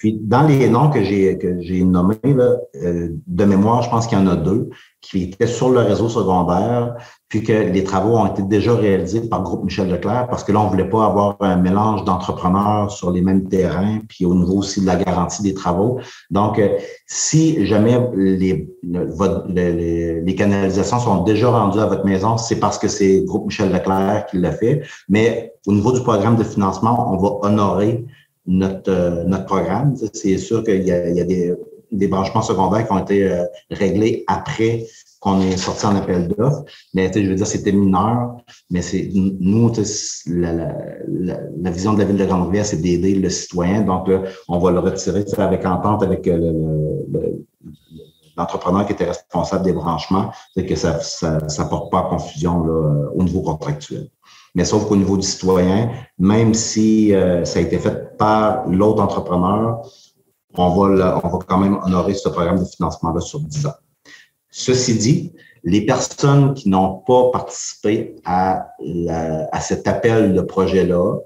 Puis, 0.02 0.18
dans 0.20 0.42
les 0.42 0.68
noms 0.68 0.90
que 0.90 1.04
j'ai 1.04 1.38
que 1.38 1.60
j'ai 1.60 1.84
nommés, 1.84 2.16
là, 2.24 2.56
euh, 2.82 3.10
de 3.24 3.44
mémoire, 3.44 3.82
je 3.82 3.88
pense 3.88 4.08
qu'il 4.08 4.18
y 4.18 4.20
en 4.20 4.26
a 4.26 4.34
deux 4.34 4.68
qui 5.00 5.22
étaient 5.22 5.46
sur 5.46 5.70
le 5.70 5.78
réseau 5.78 6.08
secondaire, 6.08 6.96
puis 7.28 7.44
que 7.44 7.52
les 7.52 7.84
travaux 7.84 8.16
ont 8.16 8.26
été 8.26 8.42
déjà 8.42 8.74
réalisés 8.74 9.28
par 9.28 9.38
le 9.38 9.44
groupe 9.44 9.62
Michel 9.62 9.88
Leclerc, 9.88 10.26
parce 10.28 10.42
que 10.42 10.50
là, 10.50 10.60
on 10.60 10.66
voulait 10.66 10.88
pas 10.88 11.06
avoir 11.06 11.36
un 11.38 11.54
mélange 11.54 12.02
d'entrepreneurs 12.02 12.90
sur 12.90 13.12
les 13.12 13.20
mêmes 13.20 13.48
terrains, 13.48 14.00
puis 14.08 14.24
au 14.24 14.34
niveau 14.34 14.54
aussi 14.54 14.80
de 14.80 14.86
la 14.86 14.96
garantie 14.96 15.40
des 15.44 15.54
travaux. 15.54 16.00
Donc, 16.32 16.58
euh, 16.58 16.70
si 17.06 17.64
jamais 17.64 17.96
les, 18.16 18.68
les, 18.82 20.20
les, 20.20 20.34
canalisations 20.34 20.98
sont 20.98 21.22
déjà 21.22 21.48
rendues 21.48 21.78
à 21.78 21.86
votre 21.86 22.04
maison, 22.04 22.38
c'est 22.38 22.58
parce 22.58 22.76
que 22.76 22.88
c'est 22.88 23.20
le 23.20 23.24
groupe 23.24 23.46
Michel 23.46 23.70
Leclerc 23.70 24.26
qui 24.26 24.38
l'a 24.38 24.50
fait. 24.50 24.82
Mais 25.08 25.54
au 25.68 25.72
niveau 25.72 25.92
du 25.92 26.00
programme 26.00 26.34
de 26.34 26.42
financement, 26.42 27.12
on 27.12 27.18
va 27.18 27.46
honorer 27.48 28.04
notre, 28.46 28.90
euh, 28.90 29.24
notre 29.24 29.46
programme. 29.46 29.94
C'est 30.12 30.38
sûr 30.38 30.64
qu'il 30.64 30.82
y 30.82 30.92
a, 30.92 31.24
des, 31.24 31.54
des, 31.90 32.08
branchements 32.08 32.42
secondaires 32.42 32.86
qui 32.86 32.92
ont 32.92 32.98
été 32.98 33.30
euh, 33.30 33.44
réglés 33.70 34.24
après 34.26 34.86
qu'on 35.20 35.40
est 35.40 35.56
sorti 35.56 35.86
en 35.86 35.94
appel 35.94 36.28
d'offres. 36.28 36.64
Mais 36.94 37.10
je 37.14 37.20
veux 37.20 37.36
dire, 37.36 37.46
c'était 37.46 37.72
mineur, 37.72 38.36
mais 38.70 38.82
c'est 38.82 39.08
nous, 39.14 39.72
la, 40.26 41.70
vision 41.70 41.92
de 41.92 42.00
la 42.00 42.04
ville 42.04 42.16
de 42.16 42.24
Grande-Rivière, 42.24 42.66
c'est 42.66 42.82
d'aider 42.82 43.14
le 43.14 43.30
citoyen. 43.30 43.82
Donc, 43.82 44.10
on 44.48 44.58
va 44.58 44.70
le 44.72 44.80
retirer 44.80 45.24
avec 45.38 45.64
entente 45.64 46.02
avec 46.02 46.26
euh, 46.26 46.36
le, 47.12 47.46
l'entrepreneur 48.36 48.86
qui 48.86 48.92
était 48.92 49.04
responsable 49.04 49.64
des 49.64 49.72
branchements, 49.72 50.32
c'est 50.56 50.66
que 50.66 50.74
ça 50.74 50.98
ne 51.22 51.68
porte 51.68 51.92
pas 51.92 52.02
confusion 52.02 52.64
là, 52.64 53.10
au 53.14 53.22
niveau 53.22 53.42
contractuel. 53.42 54.08
Mais 54.54 54.64
sauf 54.64 54.86
qu'au 54.86 54.96
niveau 54.96 55.16
du 55.16 55.26
citoyen, 55.26 55.90
même 56.18 56.52
si 56.54 57.14
euh, 57.14 57.44
ça 57.44 57.58
a 57.58 57.62
été 57.62 57.78
fait 57.78 58.16
par 58.18 58.66
l'autre 58.68 59.02
entrepreneur, 59.02 59.82
on 60.54 60.68
va, 60.68 61.20
on 61.24 61.28
va 61.28 61.38
quand 61.46 61.58
même 61.58 61.78
honorer 61.82 62.14
ce 62.14 62.28
programme 62.28 62.58
de 62.58 62.64
financement-là 62.64 63.20
sur 63.20 63.40
10 63.40 63.66
ans. 63.66 63.74
Ceci 64.50 64.98
dit, 64.98 65.32
les 65.64 65.86
personnes 65.86 66.52
qui 66.52 66.68
n'ont 66.68 66.98
pas 67.06 67.30
participé 67.32 68.16
à, 68.24 68.68
à 69.52 69.60
cet 69.60 69.88
appel 69.88 70.34
de 70.34 70.40
projet-là, 70.42 71.16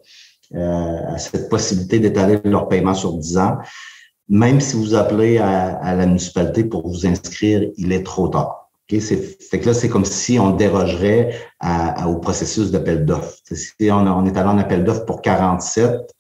euh, 0.55 0.99
à 1.09 1.19
cette 1.19 1.49
possibilité 1.49 1.99
d'étaler 1.99 2.39
leur 2.45 2.69
paiement 2.69 2.95
sur 2.95 3.15
10 3.15 3.39
ans, 3.39 3.57
même 4.29 4.61
si 4.61 4.77
vous 4.77 4.95
appelez 4.95 5.39
à, 5.39 5.93
la 5.93 6.07
municipalité 6.07 6.63
pour 6.63 6.87
vous 6.87 7.05
inscrire, 7.05 7.69
il 7.77 7.91
est 7.91 8.05
trop 8.05 8.29
tard. 8.29 8.66
Okay? 8.89 9.01
Fait 9.01 9.61
que 9.61 9.67
là, 9.67 9.75
c'est 9.75 9.89
comme 9.89 10.05
si 10.05 10.39
on 10.39 10.51
dérogerait 10.51 11.35
au 12.07 12.17
processus 12.17 12.71
d'appel 12.71 13.05
d'offres. 13.05 13.39
Si 13.45 13.91
on, 13.91 14.07
on, 14.07 14.27
est 14.27 14.37
allé 14.37 14.49
en 14.49 14.59
appel 14.59 14.85
d'offres 14.85 15.05
pour 15.05 15.23
47, 15.23 16.15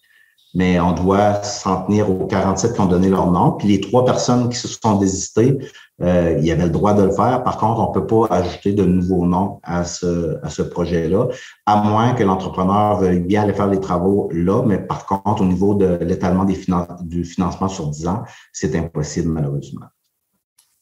mais 0.57 0.81
on 0.81 0.93
doit 0.93 1.43
s'en 1.43 1.85
tenir 1.85 2.11
aux 2.11 2.27
47 2.27 2.73
qui 2.73 2.81
ont 2.81 2.87
donné 2.87 3.11
leur 3.11 3.31
nom. 3.31 3.53
Puis 3.53 3.69
les 3.69 3.81
trois 3.81 4.05
personnes 4.05 4.49
qui 4.49 4.57
se 4.57 4.69
sont 4.69 4.97
désistées, 4.97 5.59
euh, 6.03 6.37
il 6.39 6.47
y 6.47 6.55
le 6.55 6.71
droit 6.71 6.95
de 6.95 7.03
le 7.03 7.11
faire. 7.11 7.45
Par 7.45 7.59
contre, 7.59 7.81
on 7.81 7.93
peut 7.93 8.07
pas 8.07 8.27
ajouter 8.31 8.73
de 8.73 8.85
nouveaux 8.85 9.27
noms 9.27 9.61
à 9.63 9.85
ce, 9.85 10.39
à 10.43 10.49
ce 10.49 10.63
projet-là, 10.63 11.29
à 11.67 11.77
moins 11.83 12.15
que 12.15 12.25
l'entrepreneur 12.25 12.99
veuille 12.99 13.21
bien 13.21 13.43
aller 13.43 13.53
faire 13.53 13.69
les 13.69 13.81
travaux 13.81 14.31
là. 14.33 14.63
Mais 14.67 14.79
par 14.79 15.07
contre, 15.07 15.43
au 15.43 15.47
niveau 15.47 15.75
de 15.75 15.99
l'étalement 16.01 16.45
du 16.45 17.25
financement 17.25 17.69
sur 17.69 17.89
10 17.89 18.09
ans, 18.09 18.23
c'est 18.53 18.75
impossible 18.77 19.29
malheureusement. 19.29 19.87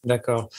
D'accord. 0.05 0.49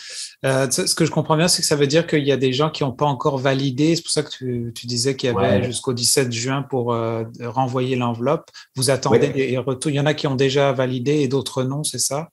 Euh, 0.44 0.68
ce 0.68 0.94
que 0.94 1.04
je 1.04 1.10
comprends 1.12 1.36
bien, 1.36 1.46
c'est 1.46 1.62
que 1.62 1.68
ça 1.68 1.76
veut 1.76 1.86
dire 1.86 2.06
qu'il 2.06 2.26
y 2.26 2.32
a 2.32 2.36
des 2.36 2.52
gens 2.52 2.68
qui 2.68 2.82
n'ont 2.82 2.92
pas 2.92 3.06
encore 3.06 3.38
validé. 3.38 3.94
C'est 3.94 4.02
pour 4.02 4.10
ça 4.10 4.24
que 4.24 4.30
tu, 4.30 4.72
tu 4.74 4.86
disais 4.86 5.14
qu'il 5.14 5.30
y 5.30 5.32
avait 5.32 5.62
jusqu'au 5.62 5.92
17 5.92 6.32
juin 6.32 6.62
pour 6.62 6.92
euh, 6.92 7.22
renvoyer 7.40 7.94
l'enveloppe. 7.94 8.50
Vous 8.74 8.90
attendez 8.90 9.28
des 9.28 9.56
retours. 9.58 9.90
Il 9.90 9.94
y 9.94 10.00
en 10.00 10.06
a 10.06 10.14
qui 10.14 10.26
ont 10.26 10.34
déjà 10.34 10.72
validé 10.72 11.12
et 11.20 11.28
d'autres 11.28 11.62
non, 11.62 11.84
c'est 11.84 12.00
ça? 12.00 12.28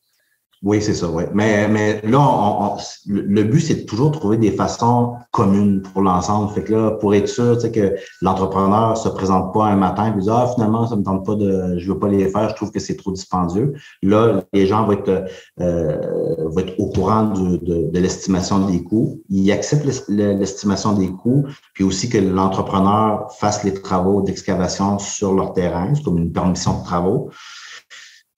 Oui, 0.64 0.82
c'est 0.82 0.94
ça, 0.94 1.10
oui. 1.10 1.24
Mais, 1.34 1.68
mais 1.68 2.00
là, 2.04 2.20
on, 2.22 2.78
le 3.06 3.44
but, 3.44 3.60
c'est 3.60 3.76
de 3.76 3.82
toujours 3.82 4.14
trouver 4.14 4.38
des 4.38 4.52
façons 4.52 5.16
communes 5.32 5.82
pour 5.82 6.02
l'ensemble. 6.02 6.54
Fait 6.54 6.64
que 6.64 6.72
là, 6.72 6.92
pour 6.92 7.14
être 7.14 7.28
sûr, 7.28 7.56
tu 7.58 7.64
sais, 7.64 7.72
que 7.72 7.96
l'entrepreneur 8.22 8.96
se 8.96 9.10
présente 9.10 9.54
pas 9.54 9.66
un 9.66 9.76
matin 9.76 10.16
et 10.16 10.22
dit 10.22 10.30
Ah, 10.32 10.50
finalement, 10.56 10.88
ça 10.88 10.96
me 10.96 11.04
tente 11.04 11.26
pas 11.26 11.36
de, 11.36 11.78
je 11.78 11.92
veux 11.92 12.00
pas 12.00 12.08
les 12.08 12.30
faire, 12.30 12.48
je 12.48 12.56
trouve 12.56 12.72
que 12.72 12.80
c'est 12.80 12.96
trop 12.96 13.12
dispendieux. 13.12 13.74
Là, 14.04 14.42
les 14.54 14.66
gens 14.66 14.86
vont 14.86 14.94
être, 14.94 15.26
euh, 15.60 15.98
vont 16.46 16.60
être 16.60 16.80
au 16.80 16.90
courant 16.92 17.24
de, 17.24 17.58
de 17.58 18.00
l'estimation 18.00 18.66
des 18.66 18.84
coûts. 18.84 19.22
Ils 19.30 19.52
acceptent 19.52 20.08
l'estimation 20.08 20.94
des 20.94 21.10
coûts, 21.10 21.46
puis 21.74 21.84
aussi 21.84 22.08
que 22.08 22.18
l'entrepreneur 22.18 23.34
fasse 23.38 23.66
les 23.66 23.74
travaux 23.74 24.22
d'excavation 24.22 24.98
sur 24.98 25.34
leur 25.34 25.52
terrain. 25.52 25.94
C'est 25.94 26.04
comme 26.04 26.20
une 26.20 26.32
permission 26.32 26.80
de 26.80 26.86
travaux. 26.86 27.32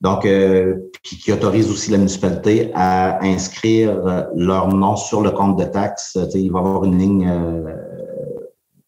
Donc, 0.01 0.25
euh, 0.25 0.75
qui, 1.03 1.31
autorise 1.31 1.71
aussi 1.71 1.91
la 1.91 1.97
municipalité 1.97 2.71
à 2.73 3.23
inscrire 3.23 4.05
euh, 4.05 4.23
leur 4.35 4.67
nom 4.67 4.95
sur 4.95 5.21
le 5.21 5.31
compte 5.31 5.57
de 5.57 5.63
taxes. 5.63 6.17
il 6.33 6.51
va 6.51 6.59
y 6.59 6.61
avoir 6.61 6.83
une 6.83 6.97
ligne, 6.97 7.27
euh, 7.29 7.73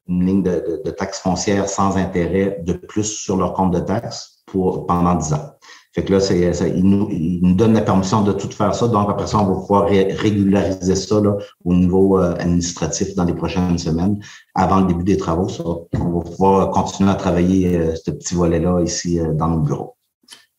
une 0.08 0.26
ligne 0.26 0.44
de, 0.44 0.82
de, 0.84 0.92
taxes 0.92 1.20
foncières 1.20 1.70
sans 1.70 1.98
intérêt 1.98 2.62
de 2.66 2.74
plus 2.74 3.06
sur 3.06 3.38
leur 3.38 3.54
compte 3.54 3.74
de 3.74 3.80
taxes 3.80 4.44
pour 4.46 4.86
pendant 4.86 5.16
10 5.16 5.34
ans. 5.34 5.52
Fait 5.94 6.04
que 6.04 6.12
là, 6.14 6.20
c'est, 6.20 6.54
ça, 6.54 6.68
il, 6.68 6.84
nous, 6.84 7.10
il 7.10 7.40
nous 7.42 7.56
donne 7.56 7.74
la 7.74 7.82
permission 7.82 8.22
de 8.22 8.34
tout 8.34 8.52
faire 8.52 8.76
ça. 8.76 8.88
Donc, 8.88 9.10
après 9.10 9.28
ça, 9.28 9.40
on 9.40 9.46
va 9.46 9.60
pouvoir 9.62 9.88
régulariser 9.88 10.96
ça 10.96 11.22
là, 11.22 11.38
au 11.66 11.74
niveau 11.74 12.18
administratif 12.18 13.16
dans 13.16 13.24
les 13.24 13.34
prochaines 13.34 13.80
semaines, 13.80 14.20
avant 14.54 14.82
le 14.82 14.88
début 14.88 15.06
des 15.06 15.18
travaux. 15.18 15.50
Ça. 15.50 15.64
On 15.66 16.20
va 16.20 16.22
pouvoir 16.22 16.70
continuer 16.70 17.10
à 17.10 17.16
travailler 17.16 17.96
ce 17.96 18.12
petit 18.12 18.36
volet-là 18.36 18.82
ici 18.82 19.20
dans 19.34 19.48
nos 19.48 19.60
bureaux. 19.62 19.97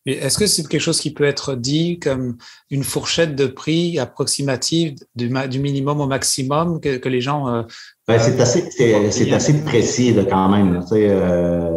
Est-ce 0.05 0.37
que 0.37 0.47
c'est 0.47 0.67
quelque 0.67 0.81
chose 0.81 0.99
qui 0.99 1.13
peut 1.13 1.25
être 1.25 1.55
dit 1.55 1.99
comme 1.99 2.37
une 2.69 2.83
fourchette 2.83 3.35
de 3.35 3.47
prix 3.47 3.99
approximative 3.99 4.95
du, 5.15 5.31
du 5.49 5.59
minimum 5.59 5.99
au 6.01 6.07
maximum 6.07 6.79
que, 6.79 6.97
que 6.97 7.09
les 7.09 7.21
gens... 7.21 7.47
Euh, 7.49 7.63
ben, 8.07 8.19
c'est 8.19 8.39
assez, 8.39 8.69
c'est, 8.71 9.31
assez 9.31 9.61
précis 9.61 10.13
là, 10.13 10.23
quand 10.25 10.49
même. 10.49 10.79
Tu 10.81 10.95
sais, 10.95 11.09
euh, 11.09 11.69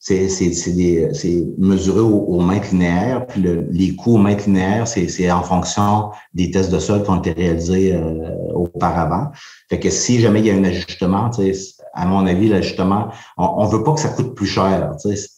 c'est, 0.00 0.28
c'est, 0.28 1.46
mesuré 1.58 2.00
au, 2.00 2.20
au, 2.20 2.40
mètre 2.40 2.70
linéaire, 2.72 3.26
puis 3.26 3.42
le, 3.42 3.66
les 3.70 3.94
coûts 3.94 4.14
au 4.14 4.18
mètre 4.18 4.46
linéaire, 4.46 4.88
c'est, 4.88 5.30
en 5.30 5.42
fonction 5.42 6.10
des 6.32 6.50
tests 6.50 6.72
de 6.72 6.78
sol 6.78 7.04
qui 7.04 7.10
ont 7.10 7.20
été 7.20 7.32
réalisés 7.32 7.94
euh, 7.94 8.30
auparavant. 8.54 9.30
Fait 9.68 9.78
que 9.78 9.90
si 9.90 10.18
jamais 10.18 10.40
il 10.40 10.46
y 10.46 10.50
a 10.50 10.54
un 10.54 10.64
ajustement, 10.64 11.28
tu 11.28 11.54
sais, 11.54 11.74
à 11.92 12.06
mon 12.06 12.26
avis, 12.26 12.48
l'ajustement, 12.48 13.08
on 13.36 13.66
ne 13.66 13.70
veut 13.70 13.82
pas 13.82 13.92
que 13.92 14.00
ça 14.00 14.08
coûte 14.08 14.34
plus 14.34 14.46
cher. 14.46 14.92
Tu 15.02 15.14
sais, 15.14 15.28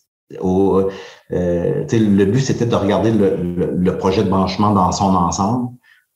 euh, 0.42 0.90
le 1.30 2.24
but, 2.24 2.40
c'était 2.40 2.66
de 2.66 2.74
regarder 2.74 3.10
le, 3.12 3.96
projet 3.98 4.24
de 4.24 4.28
branchement 4.28 4.72
dans 4.72 4.92
son 4.92 5.14
ensemble. 5.14 5.68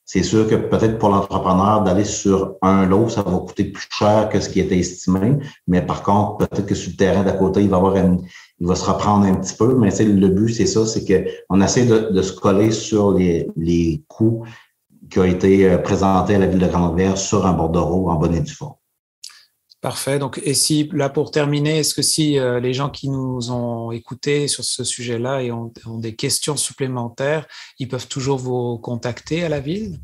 C'est 0.04 0.22
sûr 0.22 0.46
que 0.46 0.54
peut-être 0.54 0.98
pour 0.98 1.08
l'entrepreneur 1.08 1.82
d'aller 1.82 2.04
sur 2.04 2.54
un 2.62 2.86
lot, 2.86 3.08
ça 3.08 3.22
va 3.22 3.38
coûter 3.38 3.64
plus 3.64 3.88
cher 3.90 4.28
que 4.28 4.38
ce 4.38 4.48
qui 4.48 4.60
était 4.60 4.78
estimé. 4.78 5.36
Mais 5.66 5.82
par 5.82 6.02
contre, 6.04 6.46
peut-être 6.46 6.66
que 6.66 6.76
sur 6.76 6.92
le 6.92 6.96
terrain 6.96 7.24
d'à 7.24 7.32
côté, 7.32 7.62
il 7.62 7.68
va 7.68 7.78
avoir 7.78 7.96
il 7.96 8.66
va 8.66 8.74
se 8.76 8.88
reprendre 8.88 9.26
un 9.26 9.34
petit 9.34 9.56
peu. 9.56 9.74
Mais 9.74 9.90
le 9.98 10.28
but, 10.28 10.54
c'est 10.54 10.66
ça, 10.66 10.86
c'est 10.86 11.04
qu'on 11.04 11.60
essaie 11.60 11.86
de, 11.86 12.22
se 12.22 12.32
coller 12.32 12.70
sur 12.70 13.12
les, 13.12 13.48
les 13.56 14.04
coûts 14.06 14.44
qui 15.10 15.18
ont 15.18 15.24
été 15.24 15.68
euh, 15.68 15.78
présentés 15.78 16.36
à 16.36 16.38
la 16.38 16.46
ville 16.46 16.60
de 16.60 16.66
Grande-Verre 16.66 17.18
sur 17.18 17.46
un 17.46 17.52
bordereau 17.52 18.10
en 18.10 18.14
bonnet 18.14 18.40
du 18.40 18.52
fond. 18.52 18.75
Parfait. 19.82 20.18
Donc, 20.18 20.40
et 20.42 20.54
si, 20.54 20.88
là, 20.92 21.10
pour 21.10 21.30
terminer, 21.30 21.80
est-ce 21.80 21.94
que 21.94 22.02
si 22.02 22.38
euh, 22.38 22.60
les 22.60 22.72
gens 22.72 22.88
qui 22.88 23.10
nous 23.10 23.52
ont 23.52 23.92
écoutés 23.92 24.48
sur 24.48 24.64
ce 24.64 24.84
sujet-là 24.84 25.42
et 25.42 25.52
ont, 25.52 25.70
des 25.98 26.14
questions 26.14 26.56
supplémentaires, 26.56 27.46
ils 27.78 27.86
peuvent 27.86 28.08
toujours 28.08 28.38
vous 28.38 28.78
contacter 28.78 29.44
à 29.44 29.50
la 29.50 29.60
ville? 29.60 29.98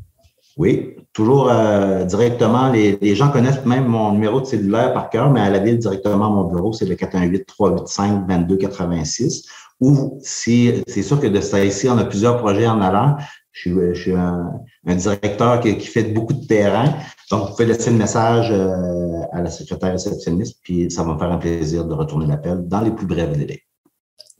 Oui, 0.55 0.95
toujours 1.11 1.49
euh, 1.49 2.05
directement. 2.05 2.69
Les, 2.69 3.15
gens 3.15 3.31
connaissent 3.31 3.65
même 3.65 3.87
mon 3.87 4.11
numéro 4.11 4.39
de 4.39 4.45
cellulaire 4.45 4.93
par 4.93 5.09
cœur, 5.09 5.31
mais 5.31 5.41
à 5.41 5.49
la 5.49 5.57
ville, 5.57 5.79
directement, 5.79 6.29
mon 6.29 6.43
bureau, 6.43 6.71
c'est 6.71 6.85
le 6.85 6.93
418-385-2286. 6.93 9.45
Ou 9.81 10.19
si 10.21 10.83
c'est 10.87 11.01
sûr 11.01 11.19
que 11.19 11.25
de 11.25 11.41
ça 11.41 11.65
ici, 11.65 11.89
on 11.89 11.97
a 11.97 12.05
plusieurs 12.05 12.37
projets 12.37 12.67
en 12.67 12.79
allant. 12.79 13.17
Je 13.51 13.93
suis, 13.93 14.13
un, 14.13 14.61
directeur 14.85 15.61
qui, 15.61 15.79
fait 15.81 16.03
beaucoup 16.03 16.33
de 16.33 16.45
terrain. 16.45 16.93
Donc, 17.33 17.47
vous 17.47 17.51
pouvez 17.55 17.65
laisser 17.65 17.89
le 17.89 17.97
message 17.97 18.51
euh, 18.51 19.21
à 19.31 19.41
la 19.41 19.49
secrétaire 19.49 19.91
réceptionniste, 19.91 20.59
puis 20.61 20.91
ça 20.91 21.01
va 21.03 21.15
me 21.15 21.17
faire 21.17 21.31
un 21.31 21.39
plaisir 21.39 21.83
de 21.83 21.93
retourner 21.95 22.27
l'appel 22.27 22.67
dans 22.67 22.81
les 22.81 22.91
plus 22.91 23.07
brefs 23.07 23.35
délais. 23.35 23.63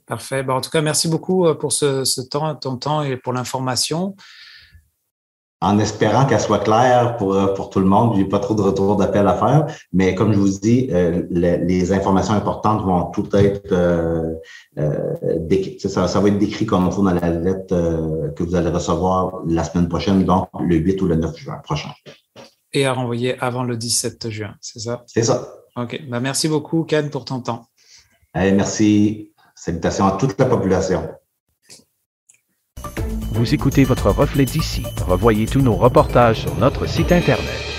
Parfait. 0.06 0.44
Bon, 0.44 0.54
en 0.54 0.60
tout 0.60 0.70
cas, 0.70 0.80
merci 0.80 1.08
beaucoup 1.08 1.44
euh, 1.44 1.54
pour 1.54 1.72
ce, 1.72 2.04
ce 2.04 2.20
temps, 2.20 2.54
ton 2.54 2.76
temps 2.76 3.02
et 3.02 3.16
pour 3.16 3.32
l'information 3.32 4.14
en 5.64 5.78
espérant 5.78 6.26
qu'elle 6.26 6.40
soit 6.40 6.58
claire 6.58 7.16
pour, 7.16 7.34
euh, 7.34 7.54
pour 7.54 7.70
tout 7.70 7.80
le 7.80 7.86
monde. 7.86 8.12
Il 8.14 8.22
n'y 8.22 8.26
a 8.26 8.30
pas 8.30 8.38
trop 8.38 8.54
de 8.54 8.60
retour 8.60 8.96
d'appel 8.96 9.26
à 9.26 9.34
faire. 9.34 9.66
Mais 9.92 10.14
comme 10.14 10.32
je 10.32 10.38
vous 10.38 10.48
dis, 10.48 10.88
euh, 10.92 11.22
les, 11.30 11.92
informations 11.92 12.34
importantes 12.34 12.84
vont 12.84 13.10
tout 13.10 13.28
être 13.34 13.72
euh, 13.72 14.34
ça, 15.78 16.08
ça, 16.08 16.20
va 16.20 16.28
être 16.28 16.38
décrit 16.38 16.66
comme 16.66 16.86
on 16.86 16.90
trouve 16.90 17.06
dans 17.06 17.14
la 17.14 17.30
lettre 17.30 17.74
que 18.34 18.42
vous 18.42 18.54
allez 18.54 18.70
recevoir 18.70 19.40
la 19.46 19.64
semaine 19.64 19.88
prochaine, 19.88 20.24
donc 20.24 20.48
le 20.60 20.76
8 20.76 21.02
ou 21.02 21.06
le 21.06 21.16
9 21.16 21.36
juin 21.36 21.58
prochain. 21.62 21.90
Et 22.74 22.86
à 22.86 22.92
renvoyer 22.92 23.38
avant 23.40 23.62
le 23.62 23.76
17 23.76 24.28
juin, 24.30 24.54
c'est 24.60 24.80
ça? 24.80 25.04
C'est 25.06 25.22
ça. 25.22 25.48
OK. 25.76 26.00
Ben, 26.08 26.20
merci 26.20 26.48
beaucoup, 26.48 26.84
Ken, 26.84 27.08
pour 27.08 27.24
ton 27.24 27.40
temps. 27.40 27.68
merci. 28.34 29.32
Salutations 29.54 30.06
à 30.06 30.16
toute 30.18 30.38
la 30.38 30.46
population. 30.46 31.08
Vous 33.32 33.54
écoutez 33.54 33.84
votre 33.84 34.10
reflet 34.10 34.44
d'ici. 34.44 34.84
Revoyez 35.06 35.46
tous 35.46 35.60
nos 35.60 35.74
reportages 35.74 36.42
sur 36.42 36.54
notre 36.56 36.86
site 36.86 37.12
Internet. 37.12 37.73